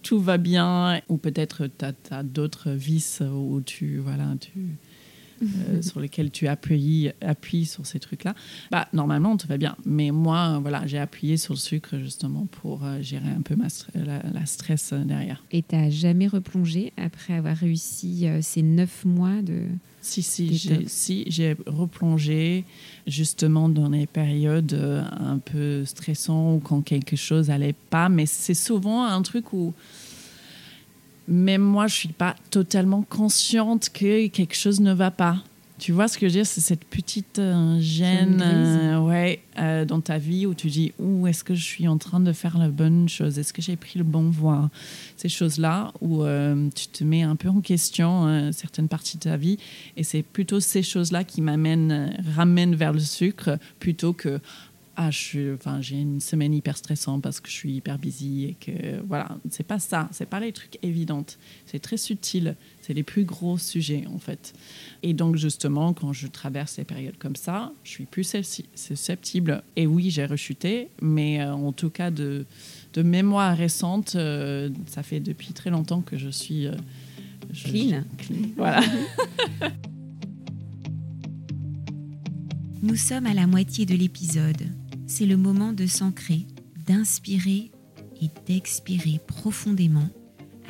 tout 0.03 0.21
va 0.21 0.39
bien, 0.39 1.01
ou 1.09 1.17
peut-être 1.17 1.67
tu 1.67 1.85
as, 1.85 2.23
d'autres 2.23 2.71
vices 2.71 3.21
où 3.21 3.61
tu, 3.65 3.99
voilà, 3.99 4.27
tu, 4.41 4.77
euh, 5.69 5.83
sur 5.83 6.01
lesquels 6.01 6.31
tu 6.31 6.49
appuies, 6.49 7.11
appuies 7.21 7.67
sur 7.67 7.87
ces 7.87 7.99
trucs-là, 7.99 8.35
bah, 8.71 8.89
normalement, 8.93 9.37
tout 9.37 9.47
va 9.47 9.57
bien. 9.57 9.77
Mais 9.85 10.11
moi, 10.11 10.59
voilà, 10.61 10.87
j'ai 10.87 10.99
appuyé 10.99 11.37
sur 11.37 11.55
le 11.55 11.59
sucre 11.59 11.99
justement 11.99 12.47
pour 12.51 12.85
euh, 12.85 13.01
gérer 13.03 13.29
un 13.29 13.43
peu 13.43 13.57
ma 13.57 13.69
la, 13.95 14.23
la 14.23 14.47
stress 14.47 14.93
euh, 14.93 15.05
derrière. 15.05 15.43
Et 15.53 15.63
tu 15.63 15.77
jamais 15.91 16.27
replongé 16.27 16.93
après 16.97 17.35
avoir 17.35 17.57
réussi 17.57 18.27
ces 18.41 18.63
neuf 18.63 19.05
mois 19.05 19.43
de. 19.43 19.63
Si, 20.01 20.23
si, 20.23 20.55
j'ai, 20.59 20.85
si, 20.87 21.25
j'ai 21.29 21.57
replongé 21.65 22.67
justement 23.07 23.71
dans 23.71 23.89
les 23.89 24.07
périodes 24.07 24.75
un 24.75 25.39
peu 25.39 25.87
stressantes 25.87 26.59
ou 26.59 26.61
quand 26.61 26.83
quelque 26.83 27.17
chose 27.17 27.49
allait 27.49 27.75
pas, 27.89 28.11
mais 28.11 28.27
c'est 28.27 28.53
souvent 28.53 29.05
un 29.07 29.23
truc 29.23 29.55
où 29.55 29.73
même 31.29 31.63
moi, 31.63 31.87
je 31.87 31.95
suis 31.95 32.09
pas 32.09 32.37
totalement 32.51 33.03
consciente 33.03 33.91
que 33.91 34.27
quelque 34.29 34.55
chose 34.55 34.81
ne 34.81 34.93
va 34.93 35.11
pas. 35.11 35.43
Tu 35.77 35.91
vois 35.91 36.07
ce 36.07 36.19
que 36.19 36.29
je 36.29 36.33
veux 36.33 36.39
dire? 36.39 36.47
C'est 36.47 36.61
cette 36.61 36.85
petite 36.85 37.41
euh, 37.41 37.81
gêne 37.81 38.41
euh, 38.43 39.01
ouais, 39.01 39.41
euh, 39.59 39.85
dans 39.85 40.01
ta 40.01 40.19
vie 40.19 40.47
où 40.47 40.55
tu 40.55 40.69
dis 40.69 40.93
où 41.01 41.27
est-ce 41.27 41.43
que 41.43 41.55
je 41.55 41.65
suis 41.65 41.89
en 41.89 41.99
train 41.99 42.21
de 42.21 42.33
faire 42.33 42.59
la 42.59 42.69
bonne 42.69 43.09
chose? 43.09 43.41
Est-ce 43.41 43.53
que 43.53 43.61
j'ai 43.61 43.75
pris 43.75 43.99
le 43.99 44.05
bon 44.05 44.31
voie 44.31 44.71
Ces 45.17 45.29
choses-là 45.29 45.93
où 46.01 46.23
tu 46.75 46.87
te 46.87 47.03
mets 47.03 47.23
un 47.23 47.35
peu 47.35 47.49
en 47.49 47.61
question 47.61 48.51
certaines 48.53 48.89
parties 48.89 49.19
de 49.19 49.25
ta 49.25 49.37
vie. 49.37 49.59
Et 49.97 50.05
c'est 50.05 50.23
plutôt 50.23 50.61
ces 50.61 50.83
choses-là 50.83 51.25
qui 51.25 51.41
m'amènent, 51.41 52.17
ramènent 52.37 52.77
vers 52.77 52.93
le 52.93 53.01
sucre 53.01 53.59
plutôt 53.81 54.13
que 54.13 54.41
ah, 54.97 55.11
je 55.11 55.55
enfin, 55.55 55.81
j'ai 55.81 56.01
une 56.01 56.21
semaine 56.21 56.55
hyper 56.55 56.77
stressante 56.77 57.23
parce 57.23 57.41
que 57.41 57.49
je 57.49 57.55
suis 57.55 57.75
hyper 57.75 57.99
busy 57.99 58.45
et 58.45 58.55
que 58.55 59.01
voilà, 59.07 59.39
c'est 59.51 59.67
pas 59.67 59.79
ça, 59.79 60.09
c'est 60.13 60.29
pas 60.29 60.41
les 60.41 60.53
trucs 60.53 60.79
évidents, 60.83 61.25
c'est 61.67 61.81
très 61.81 61.97
subtil, 61.97 62.55
c'est 62.81 62.95
les 62.95 63.03
plus 63.03 63.25
gros 63.25 63.59
sujets 63.59 64.05
en 64.13 64.19
fait. 64.19 64.53
Et 65.03 65.13
donc 65.13 65.37
justement, 65.37 65.93
quand 65.95 66.13
je 66.13 66.29
traverse 66.29 66.79
les 66.79 66.85
périodes 66.85 67.19
comme 67.19 67.35
ça, 67.37 67.73
je 67.83 67.91
suis 67.91 68.05
plus 68.05 68.37
susceptible. 68.75 69.63
Et 69.77 69.87
oui, 69.87 70.11
j'ai 70.11 70.27
rechuté, 70.27 70.91
mais 71.03 71.41
euh, 71.41 71.53
en 71.53 71.73
tout 71.73 71.91
cas 71.91 72.11
de, 72.11 72.47
de 72.93 73.03
mémoire 73.03 73.57
récente, 73.57 74.15
euh, 74.15 74.71
ça 74.87 75.03
fait 75.03 75.21
depuis 75.21 75.53
très 75.53 75.71
longtemps 75.71 76.03
que 76.03 76.17
je 76.17 76.29
suis 76.29 76.67
euh, 76.67 76.75
clean. 77.65 78.05
clean. 78.19 78.51
Voilà. 78.57 78.81
Nous 82.83 82.97
sommes 82.97 83.27
à 83.27 83.33
la 83.35 83.47
moitié 83.47 83.87
de 83.87 83.95
l'épisode 83.95 84.69
c'est 85.07 85.27
le 85.27 85.37
moment 85.37 85.73
de 85.73 85.87
s'ancrer, 85.87 86.47
d'inspirer 86.87 87.71
et 88.21 88.29
d'expirer 88.47 89.21
profondément 89.27 90.09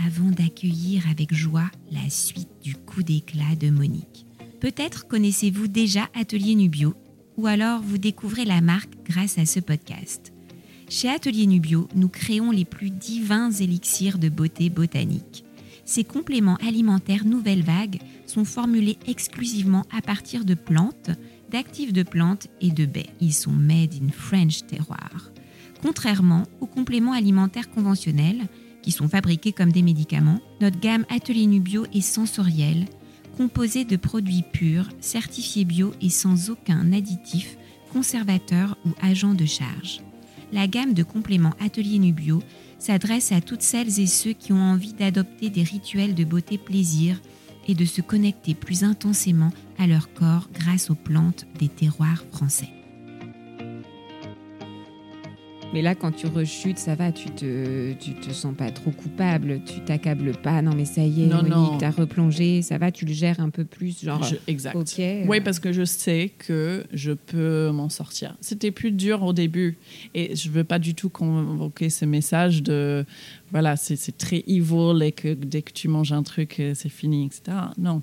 avant 0.05 0.31
d'accueillir 0.31 1.09
avec 1.09 1.33
joie 1.33 1.71
la 1.93 2.11
suite 2.11 2.49
du 2.63 2.75
coup 2.75 3.03
d'éclat 3.03 3.55
de 3.59 3.71
Monique. 3.71 4.27
Peut-être 4.61 5.07
connaissez-vous 5.07 5.69
déjà 5.69 6.09
Atelier 6.15 6.55
Nubio 6.55 6.95
ou 7.37 7.47
alors 7.47 7.81
vous 7.81 7.99
découvrez 7.99 8.45
la 8.45 8.61
marque 8.61 8.95
grâce 9.05 9.39
à 9.39 9.47
ce 9.47 9.61
podcast. 9.61 10.33
Chez 10.89 11.09
Atelier 11.09 11.47
Nubio, 11.47 11.89
nous 11.95 12.09
créons 12.09 12.51
les 12.51 12.65
plus 12.65 12.91
divins 12.91 13.51
élixirs 13.51 14.19
de 14.19 14.29
beauté 14.29 14.69
botanique. 14.71 15.45
Ces 15.85 16.05
compléments 16.05 16.57
alimentaires 16.57 17.25
nouvelle 17.25 17.63
vague 17.63 18.01
sont 18.27 18.45
formulés 18.45 18.99
exclusivement 19.07 19.85
à 19.93 20.01
partir 20.01 20.45
de 20.45 20.55
plantes 20.55 21.11
d'actifs 21.55 21.93
de 21.93 22.03
plantes 22.03 22.49
et 22.61 22.73
de 22.73 22.85
baies. 22.85 23.15
Ils 23.21 23.33
sont 23.33 23.53
made 23.53 23.95
in 23.95 24.11
French 24.11 24.67
terroir. 24.67 25.31
Contrairement 25.83 26.43
aux 26.61 26.67
compléments 26.67 27.13
alimentaires 27.13 27.71
conventionnels, 27.71 28.49
qui 28.83 28.91
sont 28.91 29.09
fabriqués 29.09 29.53
comme 29.53 29.71
des 29.71 29.83
médicaments, 29.83 30.41
notre 30.61 30.81
gamme 30.81 31.07
Atelier 31.11 31.47
Nubio 31.47 31.87
est 31.95 32.01
sensorielle, 32.01 32.87
composée 33.37 33.85
de 33.85 33.95
produits 33.95 34.43
purs, 34.53 34.89
certifiés 34.99 35.65
bio 35.65 35.93
et 36.03 36.11
sans 36.11 36.51
aucun 36.51 36.93
additif, 36.93 37.57
conservateur 37.93 38.77
ou 38.85 38.91
agent 39.01 39.35
de 39.35 39.47
charge. 39.47 40.01
La 40.53 40.67
gamme 40.67 40.93
de 40.93 41.05
compléments 41.05 41.55
Atelier 41.61 42.01
Nubio 42.01 42.43
s'adresse 42.81 43.31
à 43.31 43.41
toutes 43.41 43.63
celles 43.63 44.01
et 44.01 44.09
ceux 44.09 44.33
qui 44.33 44.53
ont 44.53 44.61
envie 44.61 44.93
d'adopter 44.93 45.51
des 45.51 45.63
rituels 45.63 46.17
de 46.17 46.25
beauté 46.25 46.59
plaisir 46.59 47.21
et 47.67 47.75
de 47.75 47.85
se 47.85 48.01
connecter 48.01 48.55
plus 48.55 48.85
intensément 48.85 49.53
à 49.79 49.87
leur 49.87 50.13
corps 50.13 50.49
grâce 50.53 50.91
aux 50.91 50.95
plantes 50.95 51.47
des 51.59 51.69
terroirs 51.69 52.25
français. 52.33 52.71
Mais 55.75 55.83
là, 55.83 55.97
quand 55.97 56.13
tu 56.13 56.29
rechutes, 56.29 56.79
ça 56.79 56.95
va, 56.95 57.11
tu 57.11 57.31
te, 57.31 57.95
tu 57.95 58.15
te 58.15 58.31
sens 58.31 58.55
pas 58.57 58.71
trop 58.71 58.93
coupable, 58.93 59.61
tu 59.67 59.81
t'accables 59.81 60.31
pas. 60.37 60.63
Non, 60.63 60.71
mais 60.77 60.85
ça 60.85 61.03
y 61.03 61.25
est, 61.25 61.27
Monique, 61.27 61.81
t'as 61.81 61.91
replongé, 61.91 62.63
ça 62.63 62.79
va, 62.79 62.93
tu 62.93 63.05
le 63.05 63.13
gères 63.13 63.41
un 63.41 63.51
peu 63.51 63.65
plus, 63.65 64.05
genre. 64.05 64.25
exact. 64.47 64.77
Oui, 65.27 65.41
parce 65.41 65.59
que 65.59 65.73
je 65.73 65.85
sais 65.85 66.31
que 66.39 66.85
je 66.93 67.11
peux 67.11 67.73
m'en 67.73 67.89
sortir. 67.89 68.37
C'était 68.41 68.71
plus 68.71 68.93
dur 68.93 69.25
au 69.25 69.33
début, 69.33 69.77
et 70.15 70.37
je 70.37 70.49
veux 70.49 70.63
pas 70.63 70.79
du 70.79 70.95
tout 70.95 71.09
convoquer 71.09 71.91
ce 71.91 72.05
message 72.05 72.63
de, 72.63 73.05
voilà, 73.51 73.75
c'est 73.75 74.17
très 74.17 74.45
evil 74.47 75.03
et 75.03 75.11
que 75.11 75.35
dès 75.35 75.63
que 75.63 75.73
tu 75.73 75.89
manges 75.89 76.13
un 76.13 76.23
truc, 76.23 76.63
c'est 76.75 76.89
fini, 76.89 77.27
etc. 77.27 77.57
Non. 77.79 78.01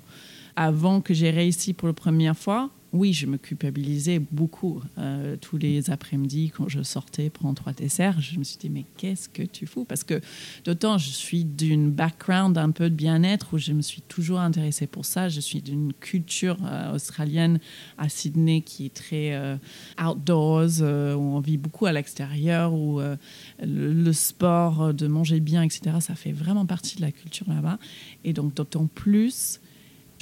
Avant 0.56 1.00
que 1.00 1.14
j'ai 1.14 1.30
réussi 1.30 1.72
pour 1.72 1.88
la 1.88 1.94
première 1.94 2.36
fois, 2.36 2.68
oui, 2.92 3.14
je 3.14 3.26
me 3.26 3.38
culpabilisais 3.38 4.18
beaucoup. 4.18 4.82
Euh, 4.98 5.36
tous 5.40 5.56
les 5.56 5.90
après-midi, 5.90 6.52
quand 6.54 6.68
je 6.68 6.82
sortais 6.82 7.30
prendre 7.30 7.54
trois 7.54 7.72
desserts, 7.72 8.20
je 8.20 8.38
me 8.38 8.44
suis 8.44 8.58
dit, 8.58 8.68
mais 8.68 8.84
qu'est-ce 8.98 9.30
que 9.30 9.42
tu 9.42 9.66
fous? 9.66 9.84
Parce 9.84 10.04
que 10.04 10.20
d'autant, 10.64 10.98
je 10.98 11.08
suis 11.08 11.44
d'une 11.44 11.90
background 11.90 12.58
un 12.58 12.70
peu 12.70 12.90
de 12.90 12.94
bien-être 12.94 13.54
où 13.54 13.58
je 13.58 13.72
me 13.72 13.80
suis 13.80 14.02
toujours 14.02 14.40
intéressée 14.40 14.86
pour 14.86 15.06
ça. 15.06 15.30
Je 15.30 15.40
suis 15.40 15.62
d'une 15.62 15.94
culture 15.94 16.58
euh, 16.64 16.94
australienne 16.94 17.60
à 17.96 18.10
Sydney 18.10 18.60
qui 18.60 18.86
est 18.86 18.94
très 18.94 19.32
euh, 19.32 19.56
outdoors, 19.98 20.82
où 20.82 21.36
on 21.36 21.40
vit 21.40 21.56
beaucoup 21.56 21.86
à 21.86 21.92
l'extérieur, 21.92 22.74
où 22.74 23.00
le, 23.00 23.18
le, 23.92 24.12
sport, 24.12 24.92
de 24.92 25.06
manger 25.06 25.40
bien, 25.40 25.62
etc., 25.62 25.96
ça 26.00 26.14
fait 26.14 26.32
vraiment 26.32 26.66
partie 26.66 26.96
de 26.96 27.00
la 27.02 27.10
culture 27.10 27.48
là-bas. 27.48 27.78
Et 28.24 28.32
donc, 28.32 28.54
d'autant 28.54 28.86
plus 28.86 29.60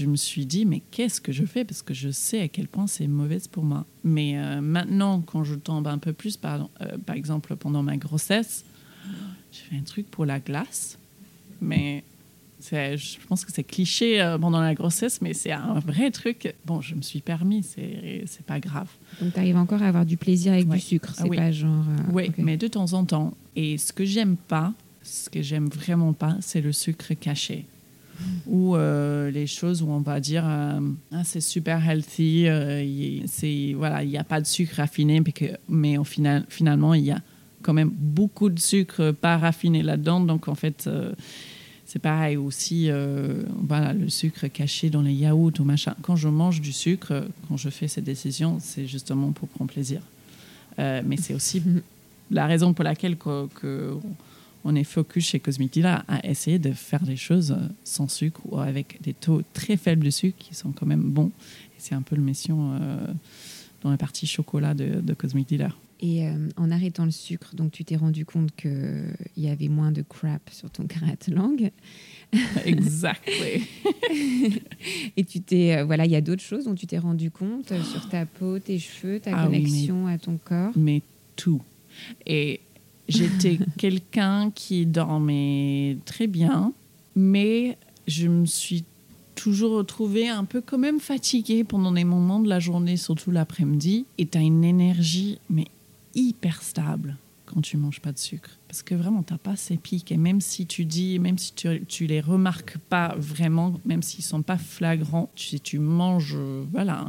je 0.00 0.06
me 0.06 0.16
suis 0.16 0.46
dit, 0.46 0.64
mais 0.64 0.82
qu'est-ce 0.90 1.20
que 1.20 1.32
je 1.32 1.44
fais? 1.44 1.64
Parce 1.64 1.82
que 1.82 1.94
je 1.94 2.10
sais 2.10 2.40
à 2.40 2.48
quel 2.48 2.68
point 2.68 2.86
c'est 2.86 3.06
mauvais 3.06 3.38
pour 3.50 3.64
moi. 3.64 3.84
Mais 4.02 4.38
euh, 4.38 4.60
maintenant, 4.60 5.20
quand 5.20 5.44
je 5.44 5.54
tombe 5.54 5.86
un 5.86 5.98
peu 5.98 6.12
plus, 6.12 6.36
par, 6.36 6.68
euh, 6.80 6.96
par 7.04 7.16
exemple 7.16 7.54
pendant 7.56 7.82
ma 7.82 7.96
grossesse, 7.96 8.64
j'ai 9.52 9.62
fait 9.62 9.76
un 9.76 9.82
truc 9.82 10.10
pour 10.10 10.24
la 10.24 10.40
glace. 10.40 10.98
Mais 11.60 12.02
je 12.70 13.26
pense 13.28 13.44
que 13.44 13.52
c'est 13.52 13.64
cliché 13.64 14.22
euh, 14.22 14.38
pendant 14.38 14.60
la 14.60 14.74
grossesse, 14.74 15.20
mais 15.20 15.34
c'est 15.34 15.52
un 15.52 15.78
vrai 15.80 16.10
truc. 16.10 16.54
Bon, 16.64 16.80
je 16.80 16.94
me 16.94 17.02
suis 17.02 17.20
permis, 17.20 17.62
c'est 17.62 18.46
pas 18.46 18.60
grave. 18.60 18.88
Donc, 19.20 19.34
tu 19.34 19.38
arrives 19.38 19.58
encore 19.58 19.82
à 19.82 19.88
avoir 19.88 20.06
du 20.06 20.16
plaisir 20.16 20.54
avec 20.54 20.68
du 20.68 20.80
sucre, 20.80 21.12
c'est 21.14 21.24
ah 21.24 21.28
oui. 21.28 21.36
pas 21.36 21.52
genre. 21.52 21.84
oui, 22.12 22.32
mais 22.38 22.56
de 22.56 22.68
temps 22.68 22.94
en 22.94 23.04
temps. 23.04 23.34
Et 23.54 23.76
ce 23.76 23.92
que 23.92 24.06
j'aime 24.06 24.36
pas, 24.36 24.72
ce 25.02 25.28
que 25.28 25.42
j'aime 25.42 25.68
vraiment 25.68 26.14
pas, 26.14 26.36
c'est 26.40 26.62
le 26.62 26.72
sucre 26.72 27.12
caché 27.14 27.66
ou 28.46 28.76
euh, 28.76 29.30
les 29.30 29.46
choses 29.46 29.82
où 29.82 29.88
on 29.88 30.00
va 30.00 30.20
dire 30.20 30.44
euh, 30.46 30.80
ah, 31.12 31.24
c'est 31.24 31.40
super 31.40 31.88
healthy, 31.88 32.48
euh, 32.48 33.20
c'est 33.26 33.74
voilà, 33.76 34.02
il 34.02 34.10
n'y 34.10 34.18
a 34.18 34.24
pas 34.24 34.40
de 34.40 34.46
sucre 34.46 34.76
raffiné, 34.76 35.20
mais, 35.20 35.32
que, 35.32 35.44
mais 35.68 35.98
au 35.98 36.04
final, 36.04 36.44
finalement 36.48 36.94
il 36.94 37.04
y 37.04 37.10
a 37.10 37.20
quand 37.62 37.72
même 37.72 37.90
beaucoup 37.90 38.48
de 38.48 38.58
sucre 38.58 39.12
pas 39.12 39.36
raffiné 39.36 39.82
là-dedans, 39.82 40.20
donc 40.20 40.48
en 40.48 40.54
fait 40.54 40.88
c'est 41.84 41.98
pareil 41.98 42.36
aussi, 42.36 42.88
voilà, 43.68 43.92
le 43.92 44.08
sucre 44.08 44.46
caché 44.46 44.90
dans 44.90 45.02
les 45.02 45.12
yaourts 45.12 45.52
ou 45.58 45.64
machin. 45.64 45.94
Quand 46.02 46.16
je 46.16 46.28
mange 46.28 46.60
du 46.60 46.72
sucre, 46.72 47.26
quand 47.48 47.56
je 47.56 47.68
fais 47.68 47.88
ces 47.88 48.00
décisions, 48.00 48.58
c'est 48.60 48.86
justement 48.86 49.32
pour 49.32 49.48
prendre 49.48 49.70
plaisir. 49.70 50.00
mais 50.78 51.16
c'est 51.18 51.34
aussi 51.34 51.62
la 52.30 52.46
raison 52.46 52.72
pour 52.72 52.84
laquelle 52.84 53.16
que, 53.16 53.46
que 53.48 53.92
on 53.92 54.14
est 54.74 54.84
focus 54.84 55.26
chez 55.26 55.40
Cosmetila 55.40 56.04
à 56.08 56.26
essayer 56.26 56.58
de 56.58 56.72
faire 56.72 57.02
des 57.02 57.16
choses 57.16 57.56
sans 57.84 58.08
sucre 58.08 58.40
ou 58.46 58.58
avec 58.58 59.00
des 59.02 59.14
taux 59.14 59.42
très 59.52 59.76
faibles 59.76 60.04
de 60.04 60.10
sucre 60.10 60.36
qui 60.38 60.54
sont 60.54 60.72
quand 60.72 60.86
même 60.86 61.02
bons. 61.02 61.30
c'est 61.78 61.94
un 61.94 62.02
peu 62.02 62.16
le 62.16 62.22
mission 62.22 62.72
euh, 62.74 63.06
dans 63.82 63.90
la 63.90 63.96
partie 63.96 64.26
chocolat 64.26 64.74
de, 64.74 65.00
de 65.00 65.14
Cosmetila. 65.14 65.70
Et 66.02 66.26
euh, 66.26 66.48
en 66.56 66.70
arrêtant 66.70 67.04
le 67.04 67.10
sucre, 67.10 67.54
donc 67.54 67.72
tu 67.72 67.84
t'es 67.84 67.96
rendu 67.96 68.24
compte 68.24 68.54
qu'il 68.56 69.14
y 69.36 69.48
avait 69.48 69.68
moins 69.68 69.92
de 69.92 70.00
crap 70.00 70.40
sur 70.50 70.70
ton 70.70 70.86
langue. 71.28 71.70
Exactement. 72.64 73.64
et 75.16 75.24
tu 75.24 75.42
t'es 75.42 75.76
euh, 75.76 75.84
voilà, 75.84 76.06
il 76.06 76.10
y 76.10 76.16
a 76.16 76.22
d'autres 76.22 76.42
choses 76.42 76.64
dont 76.64 76.74
tu 76.74 76.86
t'es 76.86 76.98
rendu 76.98 77.30
compte 77.30 77.74
sur 77.82 78.08
ta 78.08 78.24
peau, 78.24 78.58
tes 78.58 78.78
cheveux, 78.78 79.20
ta 79.20 79.36
ah 79.36 79.44
connexion 79.44 80.06
à 80.06 80.16
ton 80.16 80.38
corps? 80.42 80.72
Mais 80.74 81.02
tout. 81.36 81.60
Et 82.26 82.60
J'étais 83.10 83.58
quelqu'un 83.76 84.50
qui 84.50 84.86
dormait 84.86 85.98
très 86.04 86.26
bien, 86.26 86.72
mais 87.16 87.76
je 88.06 88.28
me 88.28 88.46
suis 88.46 88.84
toujours 89.34 89.72
retrouvée 89.72 90.28
un 90.28 90.44
peu 90.44 90.60
quand 90.60 90.78
même 90.78 91.00
fatiguée 91.00 91.64
pendant 91.64 91.92
des 91.92 92.04
moments 92.04 92.40
de 92.40 92.48
la 92.48 92.60
journée, 92.60 92.96
surtout 92.96 93.30
l'après-midi. 93.30 94.06
Et 94.18 94.26
tu 94.26 94.38
as 94.38 94.42
une 94.42 94.64
énergie, 94.64 95.38
mais 95.48 95.66
hyper 96.14 96.62
stable 96.62 97.16
quand 97.46 97.62
tu 97.62 97.76
manges 97.76 98.00
pas 98.00 98.12
de 98.12 98.18
sucre. 98.18 98.50
Parce 98.68 98.82
que 98.82 98.94
vraiment, 98.94 99.24
tu 99.24 99.32
n'as 99.32 99.38
pas 99.38 99.56
ces 99.56 99.76
pics. 99.76 100.12
Et 100.12 100.16
même 100.16 100.40
si 100.40 100.66
tu 100.66 100.84
dis, 100.84 101.18
même 101.18 101.36
si 101.36 101.52
tu, 101.52 101.84
tu 101.88 102.06
les 102.06 102.20
remarques 102.20 102.78
pas 102.88 103.16
vraiment, 103.18 103.80
même 103.84 104.02
s'ils 104.02 104.24
sont 104.24 104.42
pas 104.42 104.58
flagrants, 104.58 105.30
si 105.34 105.58
tu 105.58 105.80
manges 105.80 106.38
voilà, 106.70 107.04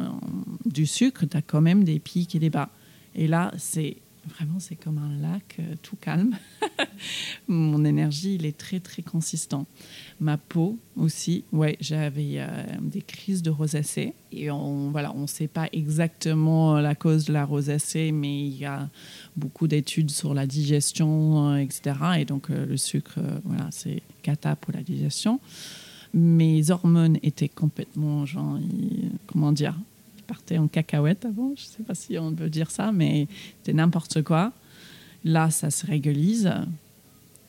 du 0.66 0.88
sucre, 0.88 1.26
tu 1.26 1.38
as 1.38 1.44
quand 1.44 1.62
même 1.62 1.84
des 1.84 2.00
pics 2.00 2.34
et 2.34 2.40
des 2.40 2.50
bas. 2.50 2.70
Et 3.14 3.28
là, 3.28 3.52
c'est 3.58 3.98
Vraiment, 4.28 4.60
c'est 4.60 4.76
comme 4.76 5.00
un 5.00 5.20
lac 5.20 5.58
euh, 5.60 5.74
tout 5.82 5.96
calme. 5.96 6.38
Mon 7.48 7.84
énergie, 7.84 8.36
il 8.36 8.46
est 8.46 8.56
très, 8.56 8.80
très 8.80 9.02
consistant. 9.02 9.66
Ma 10.20 10.38
peau 10.38 10.78
aussi, 10.96 11.44
ouais, 11.52 11.76
j'avais 11.80 12.36
euh, 12.36 12.48
des 12.82 13.02
crises 13.02 13.42
de 13.42 13.50
rosacée. 13.50 14.14
Et 14.32 14.52
on 14.52 14.92
voilà, 14.92 15.12
on 15.16 15.22
ne 15.22 15.28
sait 15.28 15.48
pas 15.48 15.68
exactement 15.74 16.80
la 16.80 16.94
cause 16.94 17.26
de 17.26 17.34
la 17.34 17.46
rosacée, 17.46 18.12
mais 18.12 18.46
il 18.46 18.58
y 18.58 18.66
a 18.66 18.90
beaucoup 19.36 19.68
d'études 19.68 20.12
sur 20.12 20.36
la 20.36 20.46
digestion, 20.46 21.54
euh, 21.54 21.58
etc. 21.58 21.96
Et 22.20 22.26
donc, 22.26 22.50
le 22.50 22.78
sucre, 22.78 23.20
voilà, 23.44 23.70
c'est 23.72 24.04
cata 24.22 24.56
pour 24.56 24.72
la 24.74 24.84
digestion. 24.84 25.40
Mes 26.14 26.70
hormones 26.70 27.18
étaient 27.24 27.50
complètement, 27.50 28.26
genre, 28.28 28.60
comment 29.26 29.52
dire, 29.52 29.76
partait 30.32 30.58
en 30.58 30.70
cacahuète 30.70 31.26
avant, 31.26 31.52
je 31.58 31.64
ne 31.64 31.68
sais 31.68 31.84
pas 31.84 31.94
si 31.94 32.18
on 32.18 32.32
peut 32.34 32.50
dire 32.50 32.72
ça, 32.72 32.94
mais 32.94 33.28
c'était 33.58 33.74
n'importe 33.74 34.22
quoi. 34.22 34.54
Là, 35.26 35.50
ça 35.52 35.70
se 35.70 35.86
régulise. 35.86 36.50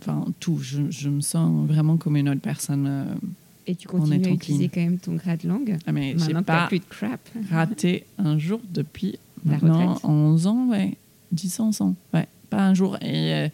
Enfin, 0.01 0.27
tout. 0.41 0.59
Je, 0.61 1.09
me 1.09 1.21
sens 1.21 1.69
vraiment 1.69 1.97
comme 1.97 2.17
une 2.17 2.29
autre 2.29 2.41
personne. 2.41 2.87
Euh, 2.89 3.05
et 3.69 3.77
tu 3.77 3.87
continues 3.87 4.27
à 4.27 4.31
utiliser 4.31 4.69
quand 4.69 4.81
même 4.81 4.99
ton 4.99 5.13
de 5.13 5.49
langue 5.49 5.79
ah, 5.87 5.93
mais 5.93 6.15
Maintenant, 6.15 6.43
pas 6.43 6.67
plus 6.67 6.81
de 6.81 6.85
crap. 6.89 7.21
raté 7.53 8.05
un 8.19 8.37
jour 8.37 8.61
depuis 8.69 9.17
maintenant 9.45 10.01
11 10.03 10.47
ans, 10.49 10.67
ouais. 10.71 10.97
10 11.31 11.61
ans 11.61 11.71
sans. 11.71 11.95
Ouais, 12.13 12.27
pas 12.51 12.67
un 12.67 12.75
jour. 12.75 12.97
Et 13.01 13.33
euh, 13.33 13.49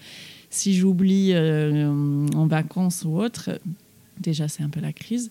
si 0.49 0.75
j'oublie 0.75 1.33
euh, 1.35 2.27
en 2.35 2.47
vacances 2.47 3.05
ou 3.05 3.19
autre, 3.19 3.61
déjà 4.19 4.49
c'est 4.49 4.63
un 4.63 4.71
peu 4.71 4.81
la 4.81 4.95
crise. 4.95 5.31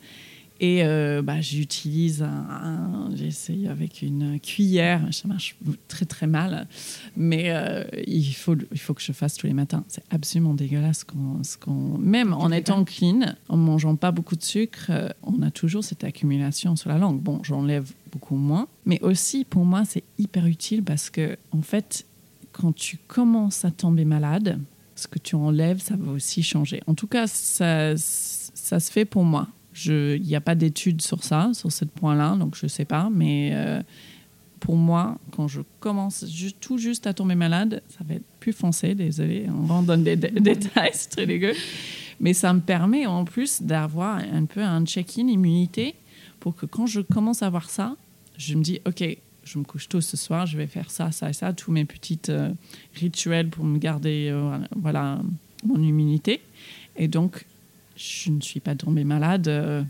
Et 0.59 0.83
euh, 0.83 1.21
bah, 1.21 1.39
j'utilise 1.39 2.23
un, 2.23 3.09
j'essaye 3.13 3.67
avec 3.67 4.01
une 4.01 4.39
cuillère, 4.39 5.01
ça 5.11 5.27
marche 5.27 5.55
très 5.87 6.05
très 6.05 6.25
mal, 6.25 6.67
mais 7.15 7.51
euh, 7.51 7.83
il, 8.07 8.33
faut, 8.33 8.55
il 8.71 8.79
faut 8.79 8.93
que 8.93 9.01
je 9.01 9.11
fasse 9.11 9.35
tous 9.35 9.45
les 9.45 9.53
matins. 9.53 9.83
C'est 9.87 10.03
absolument 10.09 10.53
dégueulasse. 10.53 11.05
Ce 11.43 11.57
qu'on, 11.57 11.97
même 11.99 12.33
en 12.33 12.51
étant 12.51 12.83
clean, 12.83 13.35
en 13.49 13.57
mangeant 13.57 13.95
pas 13.95 14.11
beaucoup 14.11 14.35
de 14.35 14.43
sucre, 14.43 14.87
euh, 14.89 15.09
on 15.21 15.41
a 15.43 15.51
toujours 15.51 15.83
cette 15.83 16.03
accumulation 16.03 16.75
sur 16.75 16.89
la 16.89 16.97
langue. 16.97 17.21
Bon, 17.21 17.39
j'enlève 17.43 17.91
beaucoup 18.11 18.35
moins, 18.35 18.67
mais 18.85 18.99
aussi 19.01 19.45
pour 19.45 19.65
moi 19.65 19.83
c'est 19.85 20.03
hyper 20.17 20.47
utile 20.47 20.83
parce 20.83 21.09
que 21.09 21.37
en 21.51 21.61
fait, 21.61 22.05
quand 22.51 22.73
tu 22.73 22.97
commences 23.07 23.63
à 23.63 23.71
tomber 23.71 24.05
malade, 24.05 24.59
ce 24.95 25.07
que 25.07 25.19
tu 25.19 25.35
enlèves, 25.35 25.79
ça 25.79 25.95
va 25.95 26.11
aussi 26.11 26.41
changer. 26.41 26.81
En 26.87 26.95
tout 26.95 27.05
cas, 27.05 27.27
ça, 27.27 27.95
ça 27.95 28.79
se 28.79 28.91
fait 28.91 29.05
pour 29.05 29.23
moi 29.23 29.47
il 29.85 30.21
n'y 30.21 30.35
a 30.35 30.41
pas 30.41 30.55
d'études 30.55 31.01
sur 31.01 31.23
ça, 31.23 31.51
sur 31.53 31.71
ce 31.71 31.85
point-là, 31.85 32.35
donc 32.35 32.55
je 32.55 32.65
ne 32.65 32.69
sais 32.69 32.85
pas. 32.85 33.09
Mais 33.11 33.51
euh, 33.53 33.81
pour 34.59 34.75
moi, 34.75 35.17
quand 35.31 35.47
je 35.47 35.61
commence 35.79 36.25
tout 36.59 36.77
juste 36.77 37.07
à 37.07 37.13
tomber 37.13 37.35
malade, 37.35 37.81
ça 37.89 38.03
va 38.07 38.15
être 38.15 38.25
plus 38.39 38.53
foncé, 38.53 38.95
désolé, 38.95 39.47
on 39.69 39.81
donne 39.81 40.03
des, 40.03 40.15
détails, 40.15 40.91
c'est 40.93 41.09
très 41.09 41.25
dégueu. 41.25 41.53
Mais 42.19 42.33
ça 42.33 42.53
me 42.53 42.61
permet 42.61 43.05
en 43.05 43.25
plus 43.25 43.61
d'avoir 43.61 44.17
un 44.17 44.45
peu 44.45 44.61
un 44.61 44.83
check-in 44.85 45.27
immunité 45.27 45.95
pour 46.39 46.55
que 46.55 46.65
quand 46.65 46.87
je 46.87 47.01
commence 47.01 47.43
à 47.43 47.49
voir 47.49 47.69
ça, 47.69 47.95
je 48.37 48.55
me 48.55 48.63
dis, 48.63 48.79
OK, 48.85 49.03
je 49.43 49.59
me 49.59 49.63
couche 49.63 49.87
tôt 49.87 50.01
ce 50.01 50.17
soir, 50.17 50.45
je 50.45 50.57
vais 50.57 50.67
faire 50.67 50.91
ça, 50.91 51.11
ça 51.11 51.29
et 51.29 51.33
ça, 51.33 51.53
tous 51.53 51.71
mes 51.71 51.85
petits 51.85 52.19
euh, 52.29 52.49
rituels 52.95 53.49
pour 53.49 53.63
me 53.65 53.77
garder 53.77 54.29
euh, 54.31 54.57
voilà, 54.75 55.19
mon 55.65 55.81
immunité. 55.81 56.41
Et 56.95 57.07
donc, 57.07 57.45
je 57.97 58.31
ne 58.31 58.41
suis 58.41 58.59
pas 58.59 58.75
tombée 58.75 59.03
malade 59.03 59.47
euh, 59.47 59.83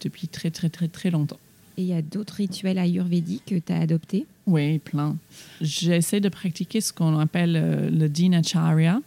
depuis 0.00 0.28
très, 0.28 0.50
très, 0.50 0.68
très, 0.68 0.88
très 0.88 1.10
longtemps. 1.10 1.38
Et 1.76 1.82
il 1.82 1.88
y 1.88 1.94
a 1.94 2.02
d'autres 2.02 2.34
rituels 2.34 2.78
ayurvédiques 2.78 3.44
que 3.46 3.54
tu 3.54 3.72
as 3.72 3.78
adoptés? 3.78 4.26
Oui, 4.46 4.78
plein. 4.78 5.16
J'essaie 5.60 6.20
de 6.20 6.28
pratiquer 6.28 6.80
ce 6.80 6.92
qu'on 6.92 7.18
appelle 7.18 7.56
euh, 7.56 7.90
le 7.90 8.08
dinacharya, 8.08 9.00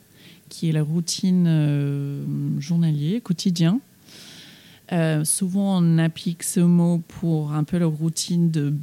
qui 0.49 0.69
est 0.69 0.71
la 0.71 0.83
routine 0.83 1.45
euh, 1.47 2.23
journalière, 2.59 3.21
quotidien, 3.21 3.79
euh, 4.91 5.25
souvent, 5.25 5.81
on 5.81 5.97
applique 5.97 6.43
ce 6.43 6.59
mot 6.59 7.01
pour 7.07 7.51
un 7.51 7.63
peu 7.63 7.77
la 7.77 7.87
routine 7.87 8.51
de 8.51 8.73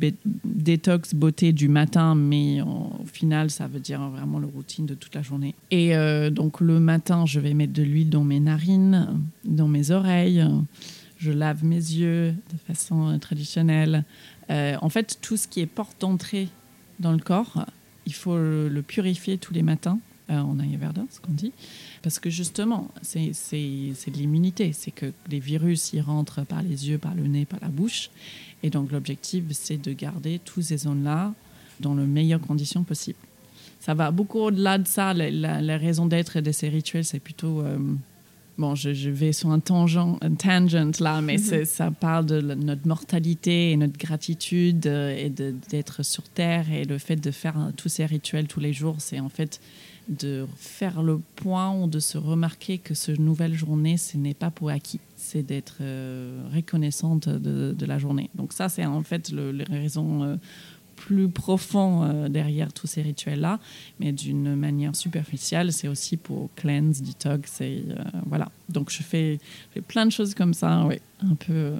détox 0.45 1.15
beauté 1.15 1.53
du 1.53 1.69
matin, 1.69 2.15
mais 2.15 2.61
au 2.61 3.07
final, 3.07 3.51
ça 3.51 3.67
veut 3.67 3.81
dire 3.81 4.01
vraiment 4.11 4.39
la 4.39 4.47
routine 4.47 4.87
de 4.87 4.95
toute 4.95 5.15
la 5.15 5.23
journée. 5.23 5.55
Et 5.71 5.97
euh, 5.97 6.31
donc, 6.31 6.61
le 6.61 6.79
matin, 6.79 7.25
je 7.27 7.41
vais 7.41 7.55
mettre 7.55 7.73
de 7.73 7.83
l'huile 7.83 8.11
dans 8.11 8.25
mes 8.25 8.41
narines, 8.41 9.19
dans 9.45 9.69
mes 9.69 9.91
oreilles. 9.91 10.45
Je 11.17 11.31
lave 11.31 11.65
mes 11.65 11.77
yeux 11.77 12.33
de 12.53 12.59
façon 12.67 13.19
traditionnelle. 13.19 14.05
Euh, 14.51 14.77
en 14.83 14.91
fait, 14.91 15.19
tout 15.23 15.39
ce 15.39 15.49
qui 15.49 15.61
est 15.61 15.67
porte 15.67 15.99
d'entrée 16.01 16.49
dans 17.01 17.13
le 17.13 17.19
corps, 17.19 17.65
il 18.05 18.13
faut 18.13 18.37
le 18.37 18.83
purifier 18.83 19.39
tous 19.39 19.55
les 19.55 19.63
matins 19.63 19.99
en 20.29 20.59
Ayurveda, 20.59 21.03
ce 21.11 21.21
qu'on 21.21 21.33
dit. 21.33 21.53
Parce 22.03 22.19
que 22.19 22.31
justement, 22.31 22.89
c'est 23.03 23.31
de 23.31 24.17
l'immunité. 24.17 24.73
C'est 24.73 24.91
que 24.91 25.13
les 25.31 25.41
virus, 25.41 25.93
ils 25.93 26.01
rentrent 26.01 26.45
par 26.45 26.63
les 26.63 26.89
yeux, 26.89 26.99
par 26.99 27.15
le 27.15 27.27
nez, 27.27 27.45
par 27.45 27.61
la 27.61 27.69
bouche. 27.69 28.11
Et 28.63 28.71
donc, 28.71 28.91
l'objectif, 28.93 29.45
c'est 29.51 29.77
de 29.77 29.93
garder 29.93 30.41
toutes 30.45 30.65
ces 30.65 30.79
zones-là 30.79 31.35
dans 31.81 31.95
les 31.95 32.07
meilleures 32.07 32.41
conditions 32.41 32.85
possibles. 32.85 33.19
Ça 33.81 33.93
va 33.93 34.11
beaucoup 34.11 34.39
au-delà 34.39 34.79
de 34.79 34.87
ça. 34.87 35.13
La, 35.13 35.77
raison 35.77 36.07
d'être 36.07 36.41
de 36.41 36.53
ces 36.53 36.71
rituels, 36.71 37.05
c'est 37.05 37.21
plutôt. 37.21 37.61
Euh, 37.61 37.77
bon, 38.57 38.75
je, 38.75 39.11
vais 39.11 39.33
sur 39.33 39.51
un 39.51 39.61
tangent, 39.61 39.99
un 39.99 40.35
tangent 40.35 41.01
là, 41.01 41.21
mais 41.21 41.37
mm-hmm. 41.37 41.65
ça 41.67 41.91
parle 41.91 42.25
de 42.25 42.41
notre 42.41 42.89
mortalité 42.89 43.73
et 43.73 43.77
notre 43.77 43.99
gratitude 43.99 44.87
euh, 44.87 45.15
et 45.15 45.29
d'être 45.29 46.03
sur 46.03 46.23
Terre. 46.23 46.73
Et 46.73 46.85
le 46.85 46.97
fait 46.97 47.17
de 47.17 47.31
faire 47.31 47.73
tous 47.77 47.91
ces 47.91 48.07
rituels 48.07 48.47
tous 48.47 48.61
les 48.61 48.73
jours, 48.73 48.97
c'est 49.01 49.21
en 49.21 49.29
fait 49.29 49.61
de 50.09 50.47
faire 50.57 51.03
le 51.03 51.21
point 51.37 51.75
ou 51.75 51.87
de 51.87 51.99
se 51.99 52.19
remarquer 52.19 52.79
que 52.79 52.95
cette 52.95 53.19
nouvelle 53.19 53.55
journée, 53.55 53.97
ce 53.97 54.17
n'est 54.17 54.35
pas 54.35 54.51
pour 54.51 54.71
acquis, 54.71 55.01
c'est 55.17 55.43
d'être 55.43 55.79
euh, 55.81 56.43
reconnaissante 56.55 57.29
de, 57.29 57.87
la 57.87 57.99
journée. 57.99 58.31
Donc 58.35 58.53
ça, 58.53 58.69
c'est 58.69 58.85
en 58.85 59.03
fait 59.03 59.31
le, 59.31 59.51
les 59.51 59.65
raisons 59.65 60.23
euh, 60.23 60.37
plus 60.97 61.29
profondes 61.29 62.11
euh, 62.11 62.29
derrière 62.29 62.73
tous 62.73 62.87
ces 62.87 63.03
rituels-là, 63.03 63.59
mais 63.99 64.13
d'une 64.13 64.55
manière 64.55 64.95
superficielle, 64.95 65.73
c'est 65.73 65.89
aussi 65.89 66.17
pour 66.17 66.51
cleanse, 66.55 67.03
detox, 67.03 67.61
et 67.61 67.85
voilà. 68.27 68.51
Donc 68.69 68.91
je 68.91 69.03
fais, 69.03 69.35
je 69.35 69.75
fais, 69.75 69.81
plein 69.81 70.07
de 70.07 70.13
choses 70.13 70.35
comme 70.35 70.55
ça, 70.55 70.85
oui, 70.87 70.97
un 71.21 71.35
peu 71.35 71.75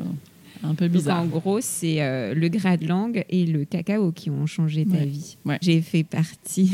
un 0.63 0.75
peu 0.75 0.89
bizarre. 0.89 1.23
en 1.23 1.27
gros, 1.27 1.61
c'est 1.61 2.03
euh, 2.03 2.35
le 2.35 2.49
gras 2.49 2.77
de 2.77 2.87
langue 2.87 3.25
et 3.29 3.47
le 3.47 3.65
cacao 3.65 4.13
qui 4.13 4.31
ont 4.31 4.47
changé 4.47 4.87
ta 4.87 5.05
vie. 5.05 5.37
J'ai 5.61 5.81
fait 5.81 6.05
partie 6.05 6.71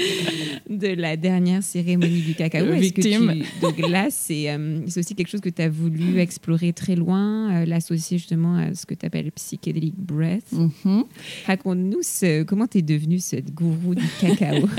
de 0.70 0.88
la 0.88 1.16
dernière 1.16 1.62
cérémonie 1.62 2.20
du 2.20 2.34
cacao. 2.34 2.72
Victime. 2.72 3.42
Donc 3.60 3.78
là, 3.78 4.06
euh, 4.06 4.80
c'est 4.86 5.00
aussi 5.00 5.14
quelque 5.14 5.28
chose 5.28 5.40
que 5.40 5.48
tu 5.48 5.62
as 5.62 5.68
voulu 5.68 6.18
explorer 6.18 6.72
très 6.72 6.96
loin, 6.96 7.52
euh, 7.52 7.64
l'associer 7.64 8.18
justement 8.18 8.56
à 8.56 8.74
ce 8.74 8.86
que 8.86 8.94
tu 8.94 9.06
appelles 9.06 9.30
psychedelic 9.32 9.94
breath. 9.96 10.52
Mm-hmm. 10.52 11.04
Raconte-nous 11.46 12.00
comment 12.46 12.66
tu 12.66 12.78
es 12.78 12.82
devenue 12.82 13.18
cette 13.18 13.54
gourou 13.54 13.94
du 13.94 14.06
cacao? 14.20 14.68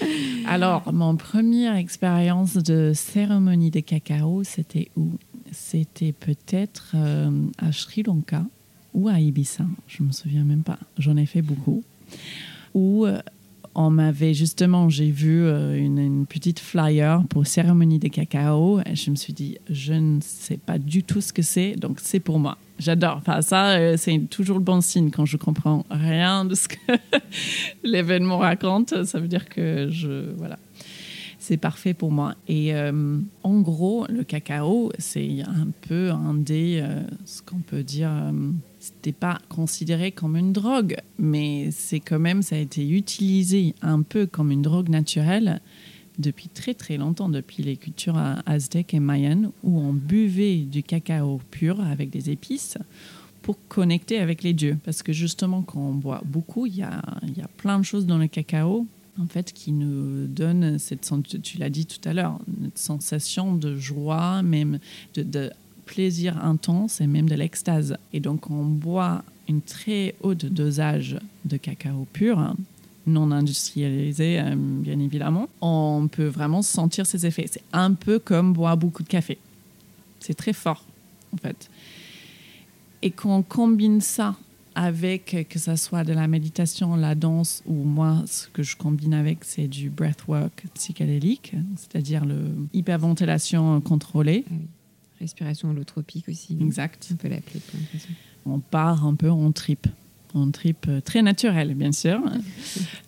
Alors, 0.46 0.92
mon 0.92 1.16
première 1.16 1.76
expérience 1.76 2.54
de 2.54 2.92
cérémonie 2.94 3.70
de 3.70 3.80
cacao, 3.80 4.42
c'était 4.44 4.90
où? 4.96 5.12
C'était 5.52 6.12
peut-être 6.12 6.92
euh, 6.94 7.30
à 7.58 7.72
Sri 7.72 8.02
Lanka 8.02 8.44
ou 8.94 9.08
à 9.08 9.20
Ibiza, 9.20 9.64
je 9.86 10.02
me 10.02 10.12
souviens 10.12 10.44
même 10.44 10.62
pas. 10.62 10.78
J'en 10.98 11.16
ai 11.16 11.26
fait 11.26 11.42
beaucoup. 11.42 11.84
Où 12.74 13.06
euh, 13.06 13.20
on 13.74 13.90
m'avait 13.90 14.34
justement, 14.34 14.88
j'ai 14.88 15.10
vu 15.10 15.44
euh, 15.44 15.76
une, 15.76 16.26
petite 16.26 16.58
flyer 16.58 17.24
pour 17.28 17.46
cérémonie 17.46 17.98
de 17.98 18.08
cacao. 18.08 18.80
Et 18.80 18.96
je 18.96 19.10
me 19.10 19.16
suis 19.16 19.32
dit, 19.32 19.58
je 19.68 19.92
ne 19.92 20.20
sais 20.20 20.56
pas 20.56 20.78
du 20.78 21.04
tout 21.04 21.20
ce 21.20 21.32
que 21.32 21.42
c'est, 21.42 21.76
donc 21.76 21.98
c'est 22.00 22.20
pour 22.20 22.38
moi. 22.38 22.58
J'adore. 22.78 23.16
Enfin, 23.18 23.42
ça, 23.42 23.96
c'est 23.98 24.18
toujours 24.30 24.56
le 24.56 24.64
bon 24.64 24.80
signe 24.80 25.10
quand 25.10 25.26
je 25.26 25.36
comprends 25.36 25.84
rien 25.90 26.44
de 26.44 26.54
ce 26.54 26.66
que 26.68 26.76
l'événement 27.84 28.38
raconte. 28.38 29.04
Ça 29.04 29.20
veut 29.20 29.28
dire 29.28 29.48
que 29.48 29.88
je, 29.90 30.32
voilà, 30.36 30.58
c'est 31.50 31.56
parfait 31.56 31.94
pour 31.94 32.12
moi. 32.12 32.36
Et 32.46 32.76
euh, 32.76 33.18
en 33.42 33.60
gros, 33.60 34.06
le 34.08 34.22
cacao, 34.22 34.92
c'est 35.00 35.40
un 35.40 35.66
peu 35.80 36.12
un 36.12 36.34
des, 36.34 36.78
euh, 36.80 37.02
ce 37.24 37.42
qu'on 37.42 37.58
peut 37.58 37.82
dire, 37.82 38.08
euh, 38.08 38.52
c'était 38.78 39.10
pas 39.10 39.40
considéré 39.48 40.12
comme 40.12 40.36
une 40.36 40.52
drogue, 40.52 40.96
mais 41.18 41.72
c'est 41.72 41.98
quand 41.98 42.20
même, 42.20 42.42
ça 42.42 42.54
a 42.54 42.60
été 42.60 42.88
utilisé 42.88 43.74
un 43.82 44.02
peu 44.02 44.26
comme 44.26 44.52
une 44.52 44.62
drogue 44.62 44.90
naturelle 44.90 45.60
depuis 46.20 46.48
très 46.48 46.74
très 46.74 46.96
longtemps, 46.96 47.28
depuis 47.28 47.64
les 47.64 47.76
cultures 47.76 48.22
aztèques 48.46 48.94
et 48.94 49.00
mayennes, 49.00 49.50
où 49.64 49.80
on 49.80 49.92
buvait 49.92 50.58
du 50.58 50.84
cacao 50.84 51.40
pur 51.50 51.80
avec 51.80 52.10
des 52.10 52.30
épices 52.30 52.78
pour 53.42 53.56
connecter 53.66 54.20
avec 54.20 54.44
les 54.44 54.52
dieux. 54.52 54.78
Parce 54.84 55.02
que 55.02 55.12
justement, 55.12 55.62
quand 55.62 55.80
on 55.80 55.94
boit 55.94 56.22
beaucoup, 56.24 56.66
il 56.66 56.76
y 56.76 56.82
a, 56.82 57.02
y 57.36 57.40
a 57.40 57.48
plein 57.56 57.80
de 57.80 57.84
choses 57.84 58.06
dans 58.06 58.18
le 58.18 58.28
cacao 58.28 58.86
en 59.20 59.26
fait, 59.26 59.52
qui 59.52 59.72
nous 59.72 60.26
donne 60.26 60.78
cette, 60.78 61.10
tu 61.42 61.58
l'as 61.58 61.70
dit 61.70 61.86
tout 61.86 62.08
à 62.08 62.12
l'heure, 62.12 62.38
une 62.60 62.70
sensation 62.74 63.54
de 63.54 63.76
joie, 63.76 64.42
même 64.42 64.78
de, 65.14 65.50
plaisir 65.86 66.42
intense 66.44 67.00
et 67.00 67.08
même 67.08 67.28
de 67.28 67.34
l'extase. 67.34 67.96
Et 68.12 68.20
donc, 68.20 68.48
on 68.48 68.62
boit 68.62 69.24
une 69.48 69.60
très 69.60 70.14
haute 70.22 70.46
dosage 70.46 71.18
de 71.44 71.56
cacao 71.56 72.06
pur, 72.12 72.54
non 73.08 73.32
industrialisé, 73.32 74.38
euh, 74.38 74.54
bien 74.56 75.00
évidemment, 75.00 75.48
on 75.60 76.08
peut 76.10 76.28
vraiment 76.28 76.62
sentir 76.62 77.06
ses 77.06 77.26
effets. 77.26 77.46
C'est 77.50 77.64
un 77.72 77.94
peu 77.94 78.20
comme 78.20 78.52
boire 78.52 78.76
beaucoup 78.76 79.02
de 79.02 79.08
café. 79.08 79.38
C'est 80.20 80.34
très 80.34 80.52
fort, 80.52 80.84
en 81.34 81.38
fait. 81.38 81.68
Et 83.02 83.10
qu'on 83.10 83.42
combine 83.42 84.00
ça 84.00 84.36
avec 84.80 85.46
que 85.50 85.58
ce 85.58 85.76
soit 85.76 86.04
de 86.04 86.14
la 86.14 86.26
méditation, 86.26 86.96
la 86.96 87.14
danse, 87.14 87.62
ou 87.66 87.74
moi, 87.74 88.22
ce 88.24 88.48
que 88.48 88.62
je 88.62 88.76
combine 88.76 89.12
avec, 89.12 89.44
c'est 89.44 89.68
du 89.68 89.90
breathwork 89.90 90.64
psychédélique, 90.72 91.54
c'est-à-dire 91.76 92.24
le 92.24 92.56
hyperventilation 92.72 93.82
contrôlée. 93.82 94.46
Ah 94.50 94.54
Respiration 95.20 95.68
holotropique 95.68 96.30
aussi. 96.30 96.56
Exact. 96.58 97.10
On 97.12 97.16
peut 97.16 97.28
l'appeler. 97.28 97.60
On 98.46 98.58
part 98.58 99.04
un 99.04 99.14
peu 99.14 99.30
en 99.30 99.52
trip. 99.52 99.86
En 100.32 100.50
trip 100.50 100.86
euh, 100.88 101.02
très 101.02 101.20
naturel, 101.20 101.74
bien 101.74 101.92
sûr. 101.92 102.18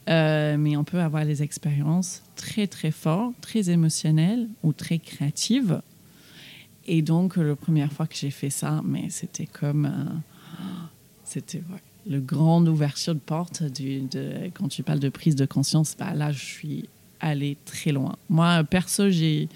Euh, 0.08 0.56
mais 0.58 0.76
on 0.76 0.82
peut 0.82 0.98
avoir 0.98 1.24
des 1.24 1.44
expériences 1.44 2.24
très, 2.34 2.66
très 2.66 2.90
fortes, 2.90 3.36
très 3.40 3.70
émotionnelles 3.70 4.48
ou 4.64 4.72
très 4.72 4.98
créatives. 4.98 5.80
Et 6.86 7.02
donc, 7.02 7.36
la 7.36 7.54
première 7.54 7.92
fois 7.92 8.08
que 8.08 8.16
j'ai 8.16 8.32
fait 8.32 8.50
ça, 8.50 8.82
mais 8.84 9.10
c'était 9.10 9.46
comme... 9.46 9.88
C'était 11.32 11.62
le 12.06 12.20
grande 12.20 12.68
ouverture 12.68 13.14
de 13.14 13.20
porte 13.20 13.62
quand 14.52 14.68
tu 14.68 14.82
parles 14.82 14.98
de 14.98 15.08
prise 15.08 15.34
de 15.34 15.46
conscience, 15.46 15.96
bah 15.98 16.12
là, 16.14 16.30
je 16.30 16.44
suis 16.44 16.88
allée 17.20 17.56
très 17.64 17.90
loin. 17.92 18.16
Moi, 18.28 18.62
perso, 18.64 19.08
j'ai 19.08 19.48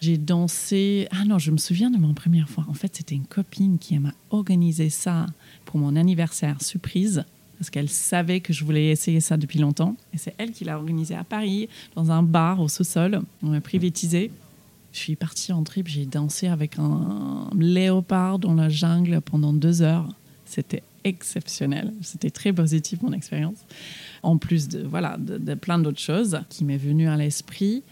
j'ai 0.00 0.16
dansé. 0.16 1.06
Ah 1.12 1.24
non, 1.24 1.38
je 1.38 1.52
me 1.52 1.58
souviens 1.58 1.90
de 1.90 1.98
mon 1.98 2.12
première 2.12 2.48
fois. 2.48 2.64
En 2.68 2.74
fait, 2.74 2.96
c'était 2.96 3.14
une 3.14 3.26
copine 3.26 3.78
qui 3.78 3.98
m'a 3.98 4.14
organisé 4.30 4.90
ça 4.90 5.26
pour 5.64 5.78
mon 5.78 5.94
anniversaire 5.94 6.60
surprise 6.60 7.24
parce 7.58 7.70
qu'elle 7.70 7.90
savait 7.90 8.40
que 8.40 8.52
je 8.52 8.64
voulais 8.64 8.86
essayer 8.86 9.20
ça 9.20 9.36
depuis 9.36 9.58
longtemps. 9.60 9.94
Et 10.12 10.18
c'est 10.18 10.34
elle 10.38 10.50
qui 10.50 10.64
l'a 10.64 10.76
organisé 10.76 11.14
à 11.14 11.22
Paris, 11.22 11.68
dans 11.94 12.10
un 12.10 12.22
bar 12.22 12.58
au 12.60 12.68
sous-sol. 12.68 13.20
On 13.42 13.48
m'a 13.48 13.60
privatisé. 13.60 14.32
Je 14.92 14.98
suis 14.98 15.14
partie 15.14 15.52
en 15.52 15.62
trip, 15.62 15.86
j'ai 15.86 16.06
dansé 16.06 16.48
avec 16.48 16.78
un 16.78 17.48
léopard 17.56 18.40
dans 18.40 18.54
la 18.54 18.70
jungle 18.70 19.20
pendant 19.20 19.52
deux 19.52 19.82
heures. 19.82 20.08
C'était 20.50 20.82
exceptionnel. 21.04 21.92
C'était 22.02 22.30
très 22.30 22.52
positif 22.52 23.02
mon 23.02 23.12
expérience. 23.12 23.58
En 24.24 24.36
plus 24.36 24.66
de 24.68 24.82
voilà 24.82 25.16
de, 25.16 25.54
plein 25.54 25.78
d'autres 25.78 26.00
choses 26.00 26.40
qui 26.48 26.64
m'est 26.64 26.76
venu 26.76 27.08
à 27.08 27.16
l'esprit. 27.16 27.84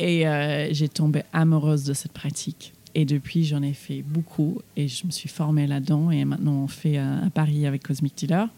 Et 0.00 0.26
euh, 0.26 0.68
j'ai 0.72 0.88
tombé 0.88 1.22
amoureuse 1.32 1.84
de 1.84 1.94
cette 1.94 2.12
pratique. 2.12 2.72
Et 2.96 3.04
depuis, 3.04 3.44
j'en 3.44 3.62
ai 3.62 3.74
fait 3.74 4.02
beaucoup 4.02 4.60
et 4.76 4.88
je 4.88 5.06
me 5.06 5.12
suis 5.12 5.28
formée 5.28 5.68
là-dedans. 5.68 6.10
Et 6.10 6.24
maintenant, 6.24 6.64
on 6.64 6.68
fait 6.68 6.98
à, 6.98 7.30
Paris 7.32 7.64
avec 7.64 7.84
Cosmic 7.84 8.16
Dealer 8.16 8.48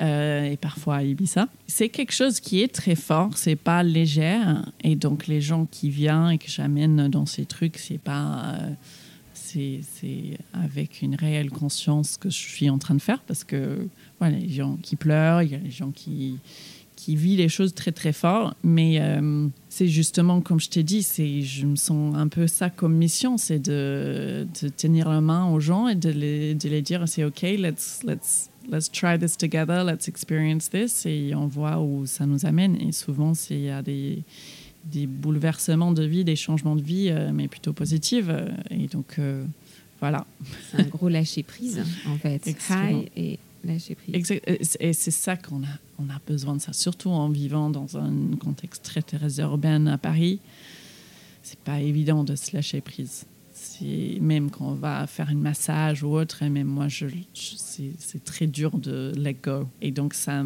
euh, 0.00 0.44
et 0.44 0.56
parfois 0.56 0.96
à 0.96 1.02
Ibiza. 1.02 1.48
C'est 1.66 1.90
quelque 1.90 2.12
chose 2.12 2.40
qui 2.40 2.62
est 2.62 2.72
très 2.72 2.94
fort, 2.94 3.36
c'est 3.36 3.56
pas 3.56 3.82
léger. 3.82 4.40
Et 4.82 4.96
donc, 4.96 5.26
les 5.26 5.42
gens 5.42 5.66
qui 5.70 5.90
viennent 5.90 6.30
et 6.30 6.38
que 6.38 6.48
j'amène 6.48 7.08
dans 7.08 7.26
ces 7.26 7.44
trucs, 7.44 7.76
c'est 7.76 7.98
pas. 7.98 8.54
Euh, 8.54 8.70
c'est 9.52 10.38
avec 10.52 11.02
une 11.02 11.14
réelle 11.14 11.50
conscience 11.50 12.16
que 12.16 12.30
je 12.30 12.36
suis 12.36 12.70
en 12.70 12.78
train 12.78 12.94
de 12.94 13.02
faire 13.02 13.20
parce 13.20 13.44
que 13.44 13.88
voilà, 14.18 14.38
les 14.38 14.48
gens 14.48 14.78
qui 14.82 14.96
pleurent, 14.96 15.42
il 15.42 15.50
y 15.50 15.54
a 15.54 15.58
les 15.58 15.70
gens 15.70 15.90
qui, 15.90 16.38
qui 17.02 17.16
vit 17.16 17.36
les 17.36 17.48
choses 17.48 17.74
très 17.74 17.90
très 17.90 18.12
fort. 18.12 18.54
Mais 18.62 19.00
euh, 19.00 19.48
c'est 19.68 19.88
justement, 19.88 20.40
comme 20.40 20.60
je 20.60 20.68
t'ai 20.68 20.84
dit, 20.84 21.02
c'est, 21.02 21.42
je 21.42 21.66
me 21.66 21.74
sens 21.74 22.14
un 22.14 22.28
peu 22.28 22.46
ça 22.46 22.70
comme 22.70 22.94
mission, 22.94 23.38
c'est 23.38 23.58
de, 23.58 24.46
tenir 24.76 25.08
la 25.08 25.20
main 25.20 25.46
aux 25.50 25.58
gens 25.58 25.88
et 25.88 25.96
de 25.96 26.10
les, 26.10 26.54
de 26.54 26.68
les 26.68 26.82
dire, 26.82 27.08
c'est 27.08 27.24
OK, 27.24 27.42
let's, 27.42 28.02
let's, 28.04 28.48
let's 28.70 28.88
try 28.90 29.18
this 29.18 29.36
together, 29.36 29.82
let's 29.84 30.06
experience 30.06 30.70
this. 30.70 31.04
Et 31.04 31.34
on 31.34 31.48
voit 31.48 31.80
où 31.80 32.06
ça 32.06 32.24
nous 32.24 32.46
amène. 32.46 32.80
Et 32.80 32.92
souvent, 32.92 33.32
y 33.50 33.68
a 33.68 33.82
des, 33.82 34.22
des 34.84 35.06
bouleversements 35.06 35.92
de 35.92 36.04
vie, 36.04 36.24
des 36.24 36.36
changements 36.36 36.76
de 36.76 36.82
vie, 36.82 37.08
euh, 37.10 37.30
mais 37.32 37.48
plutôt 37.48 37.72
positifs. 37.72 38.28
Et 38.70 38.86
donc, 38.88 39.16
euh, 39.18 39.44
voilà. 40.00 40.26
C'est 40.70 40.80
un 40.80 40.84
gros 40.84 41.08
lâcher 41.08 41.42
prise, 41.42 41.82
en 42.08 42.16
fait. 42.16 42.46
High 42.70 43.08
et 43.16 43.38
et 44.80 44.92
c'est 44.92 45.10
ça 45.10 45.36
qu'on 45.36 45.62
a, 45.62 45.78
on 45.98 46.08
a 46.10 46.20
besoin 46.26 46.56
de 46.56 46.60
ça, 46.60 46.72
surtout 46.72 47.10
en 47.10 47.28
vivant 47.28 47.70
dans 47.70 47.96
un 47.96 48.36
contexte 48.40 48.82
très, 48.82 49.02
très 49.02 49.38
urbain 49.38 49.86
à 49.86 49.98
Paris. 49.98 50.40
C'est 51.42 51.58
pas 51.58 51.80
évident 51.80 52.24
de 52.24 52.34
se 52.34 52.54
lâcher 52.56 52.80
prise. 52.80 53.24
Même 54.20 54.50
quand 54.50 54.66
on 54.66 54.74
va 54.74 55.06
faire 55.06 55.30
un 55.30 55.34
massage 55.34 56.02
ou 56.02 56.08
autre, 56.08 56.42
et 56.42 56.50
même 56.50 56.66
moi, 56.66 56.88
je, 56.88 57.06
c'est 57.34 58.24
très 58.24 58.46
dur 58.46 58.76
de 58.78 59.12
let 59.16 59.36
go. 59.42 59.68
Et 59.80 59.92
donc, 59.92 60.14
ça, 60.14 60.44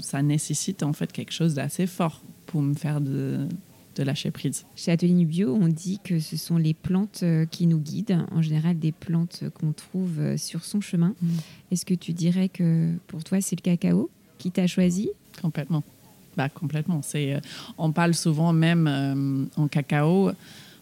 ça 0.00 0.22
nécessite 0.22 0.82
en 0.82 0.92
fait 0.92 1.12
quelque 1.12 1.32
chose 1.32 1.54
d'assez 1.54 1.86
fort 1.86 2.22
pour 2.50 2.62
me 2.62 2.74
faire 2.74 3.00
de, 3.00 3.46
de 3.94 4.02
lâcher 4.02 4.32
prise. 4.32 4.66
Chez 4.74 4.90
Atelier 4.90 5.14
Nubio, 5.14 5.54
on 5.54 5.68
dit 5.68 6.00
que 6.02 6.18
ce 6.18 6.36
sont 6.36 6.56
les 6.56 6.74
plantes 6.74 7.20
euh, 7.22 7.46
qui 7.46 7.68
nous 7.68 7.78
guident, 7.78 8.26
en 8.32 8.42
général 8.42 8.76
des 8.76 8.90
plantes 8.90 9.44
qu'on 9.54 9.72
trouve 9.72 10.18
euh, 10.18 10.36
sur 10.36 10.64
son 10.64 10.80
chemin. 10.80 11.14
Mm. 11.22 11.28
Est-ce 11.70 11.86
que 11.86 11.94
tu 11.94 12.12
dirais 12.12 12.48
que 12.48 12.92
pour 13.06 13.22
toi, 13.22 13.40
c'est 13.40 13.54
le 13.56 13.62
cacao 13.62 14.10
qui 14.38 14.50
t'a 14.50 14.66
choisi? 14.66 15.10
Complètement. 15.40 15.84
Bah, 16.36 16.48
complètement. 16.48 17.02
C'est, 17.02 17.34
euh, 17.34 17.40
on 17.78 17.92
parle 17.92 18.14
souvent 18.14 18.52
même 18.52 19.48
en 19.56 19.68
cacao, 19.68 20.32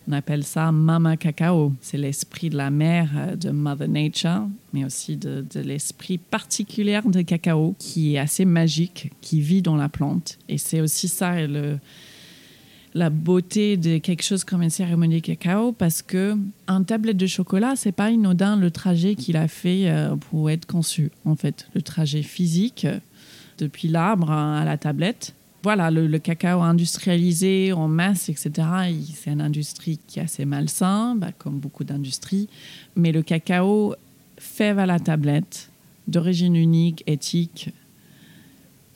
on 0.09 0.13
appelle 0.13 0.43
ça 0.43 0.73
mama 0.73 1.17
cacao. 1.17 1.73
C'est 1.81 1.99
l'esprit 1.99 2.49
de 2.49 2.57
la 2.57 2.71
mère, 2.71 3.37
de 3.37 3.51
Mother 3.51 3.89
Nature, 3.89 4.49
mais 4.73 4.85
aussi 4.85 5.17
de, 5.17 5.45
l'esprit 5.61 6.17
particulier 6.17 7.01
de 7.05 7.23
cacao 7.23 7.75
qui 7.79 8.15
est 8.15 8.19
assez 8.19 8.47
magique, 8.47 9.11
qui 9.21 9.41
vit 9.41 9.61
dans 9.61 9.77
la 9.77 9.89
plante. 9.89 10.39
Et 10.49 10.57
c'est 10.57 10.81
aussi 10.81 11.09
ça 11.09 11.47
le 11.47 11.79
la 12.95 13.11
beauté 13.11 13.77
de 13.77 13.99
quelque 13.99 14.23
chose 14.23 14.45
comme 14.45 14.63
une 14.63 14.71
cérémonie 14.71 15.21
cacao 15.21 15.73
parce 15.73 16.01
que 16.01 16.37
un 16.67 16.83
tablette 16.83 17.19
de 17.19 17.27
chocolat, 17.27 17.75
c'est 17.77 17.93
pas 17.93 18.11
inodin 18.11 18.57
le 18.57 18.71
trajet 18.71 19.15
qu'il 19.15 19.37
a 19.37 19.47
fait 19.47 19.91
euh, 19.91 20.17
pour 20.17 20.51
être 20.51 20.67
conçu. 20.67 21.11
En 21.27 21.37
fait, 21.37 21.69
le 21.75 21.83
trajet 21.83 22.23
physique 22.23 22.87
depuis 23.59 23.89
l'arbre 23.89 24.31
à 24.31 24.65
la 24.65 24.79
tablette. 24.79 25.35
Voilà, 25.63 25.91
le, 25.91 26.19
cacao 26.19 26.63
industrialisé 26.63 27.73
en 27.73 27.89
masse, 27.89 28.29
etc. 28.29 28.51
C'est 29.15 29.33
une 29.33 29.41
industrie 29.41 29.99
qui 30.07 30.21
est 30.21 30.23
assez 30.23 30.45
malsain, 30.45 31.17
bah, 31.17 31.33
comme 31.37 31.59
beaucoup 31.59 31.85
d'industries. 31.85 32.49
Mais 32.95 33.11
le 33.11 33.23
cacao 33.23 33.95
fait 34.37 34.79
à 34.79 34.87
la 34.87 35.01
tablette, 35.01 35.71
d'origine 36.07 36.55
unique, 36.55 37.03
éthique, 37.07 37.71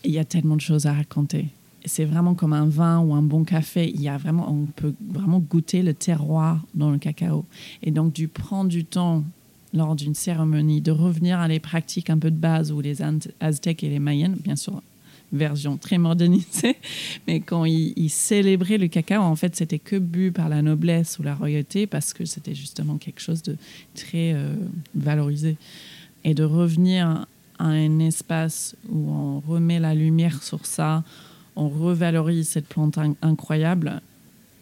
il 0.05 0.13
y 0.13 0.19
a 0.19 0.25
tellement 0.25 0.57
de 0.57 0.61
choses 0.61 0.87
à 0.87 0.93
raconter 0.93 1.49
c'est 1.85 2.05
vraiment 2.05 2.35
comme 2.35 2.53
un 2.53 2.67
vin 2.67 3.01
ou 3.01 3.15
un 3.15 3.23
bon 3.23 3.45
café. 3.45 3.91
Il 3.93 4.01
y 4.01 4.09
a 4.09 4.17
vraiment, 4.17 4.51
on 4.51 4.67
peut 4.67 4.95
vraiment 5.09 5.39
goûter 5.39 5.83
le 5.83 5.95
terroir 5.95 6.65
dans 6.75 6.91
le 6.91 6.99
cacao. 6.99 7.45
Et 7.83 7.91
donc, 7.91 8.13
du 8.13 8.29
prendre 8.29 8.71
du 8.71 8.85
temps 8.85 9.25
lors 9.75 9.97
d'une 9.97 10.15
cérémonie, 10.15 10.81
de 10.81 10.91
revenir 10.91 11.39
à 11.39 11.49
les 11.49 11.61
pratiques 11.61 12.11
un 12.11 12.19
peu 12.19 12.31
de 12.31 12.37
base 12.37 12.73
où 12.73 12.81
les 12.81 12.99
Aztèques 13.41 13.83
et 13.83 13.89
les 13.89 13.99
Mayens, 13.99 14.35
bien 14.43 14.57
sûr, 14.57 14.83
version 15.33 15.77
très 15.77 15.99
modernisée, 15.99 16.77
mais 17.27 17.41
quand 17.41 17.65
ils, 17.65 18.11
célébraient 18.11 18.79
le 18.79 18.89
cacao, 18.89 19.23
en 19.23 19.37
fait, 19.37 19.57
c'était 19.57 19.79
que 19.79 19.97
bu 19.97 20.33
par 20.33 20.49
la 20.49 20.63
noblesse 20.63 21.19
ou 21.19 21.23
la 21.23 21.35
royauté 21.35 21.87
parce 21.87 22.13
que 22.13 22.25
c'était 22.25 22.55
justement 22.55 22.99
quelque 22.99 23.21
chose 23.21 23.43
de 23.43 23.57
très 23.95 24.33
euh, 24.35 24.55
valorisé. 24.95 25.57
Et 26.25 26.35
de 26.35 26.45
revenir 26.45 27.27
à 27.59 27.65
un 27.65 27.99
espace 27.99 28.77
où 28.89 29.11
on 29.11 29.41
remet 29.41 29.81
la 29.81 29.95
lumière 29.95 30.43
sur 30.43 30.67
ça, 30.67 31.03
on 31.57 31.69
revalorise 31.69 32.49
cette 32.49 32.69
plante 32.69 32.99
incroyable, 33.23 34.01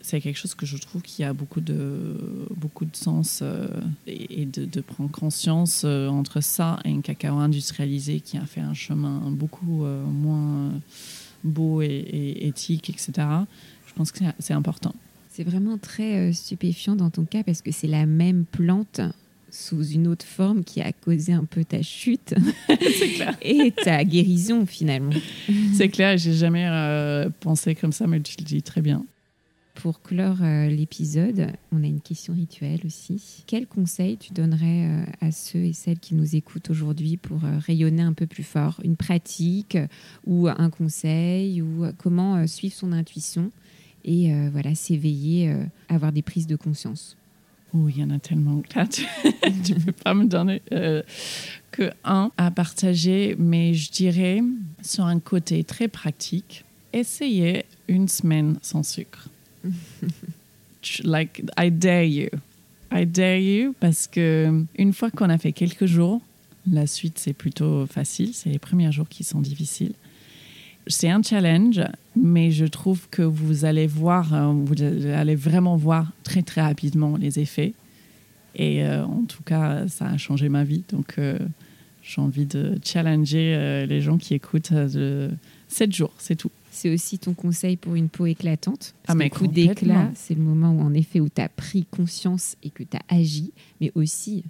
c'est 0.03 0.21
quelque 0.21 0.37
chose 0.37 0.55
que 0.55 0.67
je 0.67 0.77
trouve 0.79 1.03
qui 1.03 1.25
a 1.25 1.33
beaucoup 1.33 1.61
de, 1.61 2.49
beaucoup 2.57 2.85
de 2.85 2.97
sens 2.97 3.41
euh, 3.43 3.69
et, 4.07 4.47
de, 4.47 4.81
prendre 4.81 5.11
conscience 5.11 5.83
euh, 5.85 6.09
entre 6.09 6.41
ça 6.41 6.79
et 6.85 6.91
un 6.91 7.01
cacao 7.01 7.37
industrialisé 7.37 8.21
qui 8.21 8.39
a 8.39 8.47
fait 8.47 8.61
un 8.61 8.75
chemin 8.75 9.31
beaucoup 9.31 9.85
euh, 9.85 10.05
moins 10.05 10.73
beau 11.45 11.83
et, 11.83 12.39
éthique, 12.41 12.91
etc. 12.91 13.13
Je 13.87 13.93
pense 13.95 14.11
que 14.13 14.25
c'est 14.39 14.55
important. 14.55 14.95
C'est 15.29 15.45
vraiment 15.45 15.79
très 15.79 16.33
stupéfiant 16.33 16.97
dans 16.97 17.11
ton 17.11 17.25
cas 17.25 17.43
parce 17.45 17.63
que 17.63 17.71
c'est 17.71 17.87
la 17.87 18.07
même 18.07 18.45
plante 18.45 19.01
sous 19.51 19.85
une 19.85 20.07
autre 20.07 20.27
forme 20.27 20.65
qui 20.65 20.81
a 20.81 20.93
causé 20.93 21.33
un 21.33 21.45
peu 21.45 21.65
ta 21.65 21.83
chute 21.83 22.35
et 23.43 23.73
ta 23.73 24.05
guérison 24.05 24.67
finalement. 24.67 25.13
C'est 25.75 25.89
clair, 25.89 26.17
j'ai 26.19 26.35
jamais 26.35 26.69
pensé 27.41 27.75
comme 27.75 27.93
ça, 27.93 28.07
mais 28.07 28.21
tu 28.21 28.37
le 28.39 28.45
dis 28.45 28.63
très 28.63 28.81
bien. 28.81 29.05
Pour 29.75 30.03
clore 30.03 30.43
euh, 30.43 30.69
l'épisode, 30.69 31.53
on 31.73 31.83
a 31.83 31.87
une 31.87 32.01
question 32.01 32.35
rituelle 32.35 32.81
aussi. 32.85 33.45
Quel 33.47 33.67
conseil 33.67 34.19
tu 34.19 34.33
donnerais 34.33 34.89
euh, 34.89 35.05
à 35.21 35.33
ceux 35.33 35.61
et 35.61 35.73
celles 35.73 35.99
qui 35.99 36.15
nous 36.15 36.37
écoutent 36.37 36.71
aujourd'hui 36.71 37.17
pour 37.17 37.41
rayonner 37.41 38.03
un 38.03 38.13
peu 38.13 38.27
plus 38.27 38.43
fort? 38.43 38.81
Une 38.85 38.97
pratique 38.97 39.79
ou 40.27 40.49
un 40.49 40.71
conseil 40.71 41.63
ou 41.63 41.87
comment 41.99 42.47
suivre 42.47 42.75
son 42.75 42.93
intuition 42.93 43.51
et 44.05 44.33
voilà 44.51 44.75
s'éveiller, 44.75 45.55
avoir 45.89 46.13
des 46.13 46.23
prises 46.23 46.47
de 46.47 46.57
conscience? 46.57 47.17
Oh, 47.73 47.89
il 47.89 48.01
y 48.01 48.05
en 48.05 48.11
a 48.11 48.19
tellement 48.19 48.61
que 48.63 48.69
tu 48.87 49.07
ne 49.75 49.85
peux 49.85 49.93
pas 49.93 50.13
me 50.13 50.27
donner 50.27 50.61
euh, 50.73 51.03
que 51.71 51.93
un 52.05 52.33
à 52.37 52.51
partager, 52.51 53.37
mais 53.39 53.75
je 53.75 53.93
dirais, 53.93 54.41
sur 54.83 55.05
un 55.05 55.21
côté 55.21 55.63
très 55.63 55.87
pratique, 55.87 56.65
essayez 56.93 57.65
une 57.87 58.09
semaine 58.09 58.59
sans 58.61 58.83
sucre. 58.83 59.29
like, 61.05 61.43
I 61.59 61.71
dare 61.71 62.05
you. 62.05 62.29
I 62.93 63.07
dare 63.07 63.39
you 63.39 63.75
parce 63.79 64.07
que 64.07 64.65
une 64.77 64.93
fois 64.93 65.11
qu'on 65.11 65.31
a 65.31 65.39
fait 65.39 65.53
quelques 65.53 65.87
jours, 65.87 66.21
la 66.71 66.87
suite 66.87 67.19
c'est 67.19 67.33
plutôt 67.33 67.87
facile, 67.87 68.35
c'est 68.35 68.51
les 68.51 68.59
premiers 68.59 68.91
jours 68.91 69.09
qui 69.09 69.25
sont 69.25 69.41
difficiles 69.41 69.95
c'est 70.87 71.09
un 71.09 71.23
challenge, 71.23 71.81
mais 72.17 72.51
je 72.51 72.67
trouve 72.67 73.09
que 73.11 73.23
vous 73.23 73.65
allez 73.65 73.87
voir, 73.87 74.35
euh, 74.35 74.53
vous 74.53 74.75
allez 74.83 75.37
vraiment 75.37 75.77
voir 75.77 76.11
très 76.25 76.43
très 76.43 76.61
rapidement 76.61 77.17
les 77.17 77.39
effets. 77.39 77.73
Et 78.57 78.85
euh, 78.85 79.05
en 79.05 79.23
tout 79.23 79.43
cas, 79.43 79.87
ça 79.89 80.07
a 80.07 80.17
changé 80.17 80.49
ma 80.49 80.65
vie. 80.65 80.83
Donc, 80.91 81.15
euh, 81.19 81.39
j'ai 82.03 82.21
envie 82.21 82.47
de 82.47 82.79
challenger 82.85 83.87
les 83.87 84.01
gens 84.01 84.19
qui 84.19 84.35
écoutent 84.35 84.73
de 84.73 85.31
7 85.69 85.95
jours, 85.95 86.13
c'est 86.19 86.35
tout. 86.35 86.51
C'est 86.71 86.93
aussi 86.93 87.19
ton 87.19 87.35
conseil 87.35 87.77
pour 87.77 87.95
une 87.95 88.09
peau 88.09 88.27
éclatante. 88.27 88.95
Parce 89.03 89.09
ah, 89.09 89.15
mais 89.15 89.31
coup 89.31 89.47
d'éclat, 89.47 90.11
c'est 90.15 90.35
le 90.35 90.43
moment 90.43 90.73
où, 90.73 90.81
en 90.81 90.95
effet, 90.95 91.21
où 91.21 91.29
tu 91.29 91.41
as 91.41 91.49
pris 91.49 91.85
conscience 91.85 92.57
et 92.63 92.71
que 92.71 92.83
tu 92.83 92.97
as 92.97 93.15
agi, 93.15 93.53
mais 93.81 93.93
aussi 93.95 94.45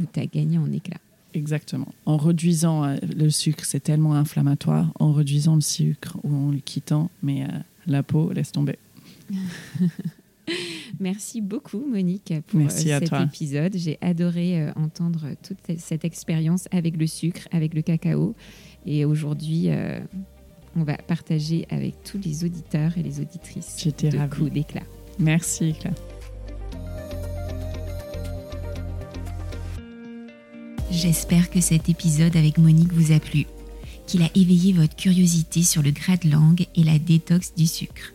où 0.00 0.04
tu 0.10 0.20
as 0.20 0.26
gagné 0.26 0.58
en 0.58 0.70
éclat. 0.70 0.98
Exactement. 1.34 1.88
En 2.06 2.16
réduisant 2.16 2.84
euh, 2.84 2.96
le 3.16 3.30
sucre, 3.30 3.64
c'est 3.64 3.80
tellement 3.80 4.14
inflammatoire. 4.14 4.92
En 4.98 5.12
réduisant 5.12 5.54
le 5.54 5.60
sucre 5.60 6.16
ou 6.22 6.34
en 6.34 6.50
le 6.50 6.58
quittant, 6.58 7.10
mais 7.22 7.44
euh, 7.44 7.48
la 7.86 8.02
peau, 8.02 8.32
laisse 8.32 8.52
tomber. 8.52 8.78
Merci 11.00 11.40
beaucoup, 11.40 11.84
Monique, 11.86 12.32
pour 12.46 12.60
Merci 12.60 12.92
à 12.92 13.00
cet 13.00 13.12
épisode. 13.12 13.76
J'ai 13.76 13.98
adoré 14.00 14.60
euh, 14.60 14.72
entendre 14.76 15.28
toute 15.42 15.78
cette 15.78 16.04
expérience 16.04 16.68
avec 16.70 16.96
le 16.96 17.06
sucre, 17.06 17.48
avec 17.52 17.74
le 17.74 17.82
cacao. 17.82 18.34
Et 18.86 19.04
aujourd'hui, 19.04 19.64
euh, 19.68 20.00
on 20.76 20.84
va 20.84 20.96
partager 20.96 21.66
avec 21.70 21.94
tous 22.04 22.18
les 22.18 22.44
auditeurs 22.44 22.96
et 22.98 23.02
les 23.02 23.20
auditrices 23.20 23.76
J'étais 23.82 24.10
de 24.10 24.18
ravie. 24.18 24.36
coups 24.36 24.52
d'éclat. 24.52 24.82
Merci, 25.18 25.74
Claire. 25.80 25.94
J'espère 30.90 31.50
que 31.50 31.60
cet 31.60 31.88
épisode 31.88 32.36
avec 32.36 32.58
Monique 32.58 32.92
vous 32.92 33.12
a 33.12 33.20
plu, 33.20 33.46
qu'il 34.06 34.22
a 34.22 34.30
éveillé 34.34 34.72
votre 34.72 34.94
curiosité 34.96 35.62
sur 35.62 35.82
le 35.82 35.90
gras 35.90 36.16
de 36.16 36.30
langue 36.30 36.66
et 36.74 36.84
la 36.84 36.98
détox 36.98 37.54
du 37.54 37.66
sucre. 37.66 38.12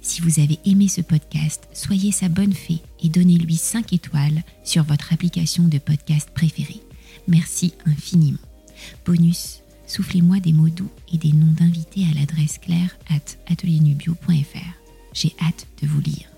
Si 0.00 0.20
vous 0.20 0.40
avez 0.40 0.58
aimé 0.66 0.88
ce 0.88 1.00
podcast, 1.00 1.68
soyez 1.72 2.12
sa 2.12 2.28
bonne 2.28 2.52
fée 2.52 2.80
et 3.02 3.08
donnez-lui 3.08 3.56
5 3.56 3.92
étoiles 3.92 4.42
sur 4.62 4.84
votre 4.84 5.12
application 5.12 5.64
de 5.64 5.78
podcast 5.78 6.28
préférée. 6.34 6.80
Merci 7.26 7.72
infiniment. 7.86 8.38
Bonus, 9.06 9.60
soufflez-moi 9.86 10.40
des 10.40 10.52
mots 10.52 10.68
doux 10.68 10.90
et 11.12 11.18
des 11.18 11.32
noms 11.32 11.52
d'invités 11.52 12.04
à 12.10 12.18
l'adresse 12.18 12.58
claire 12.58 12.96
at 13.08 13.52
atelierNubio.fr. 13.52 14.78
J'ai 15.12 15.34
hâte 15.40 15.66
de 15.82 15.86
vous 15.86 16.00
lire. 16.00 16.33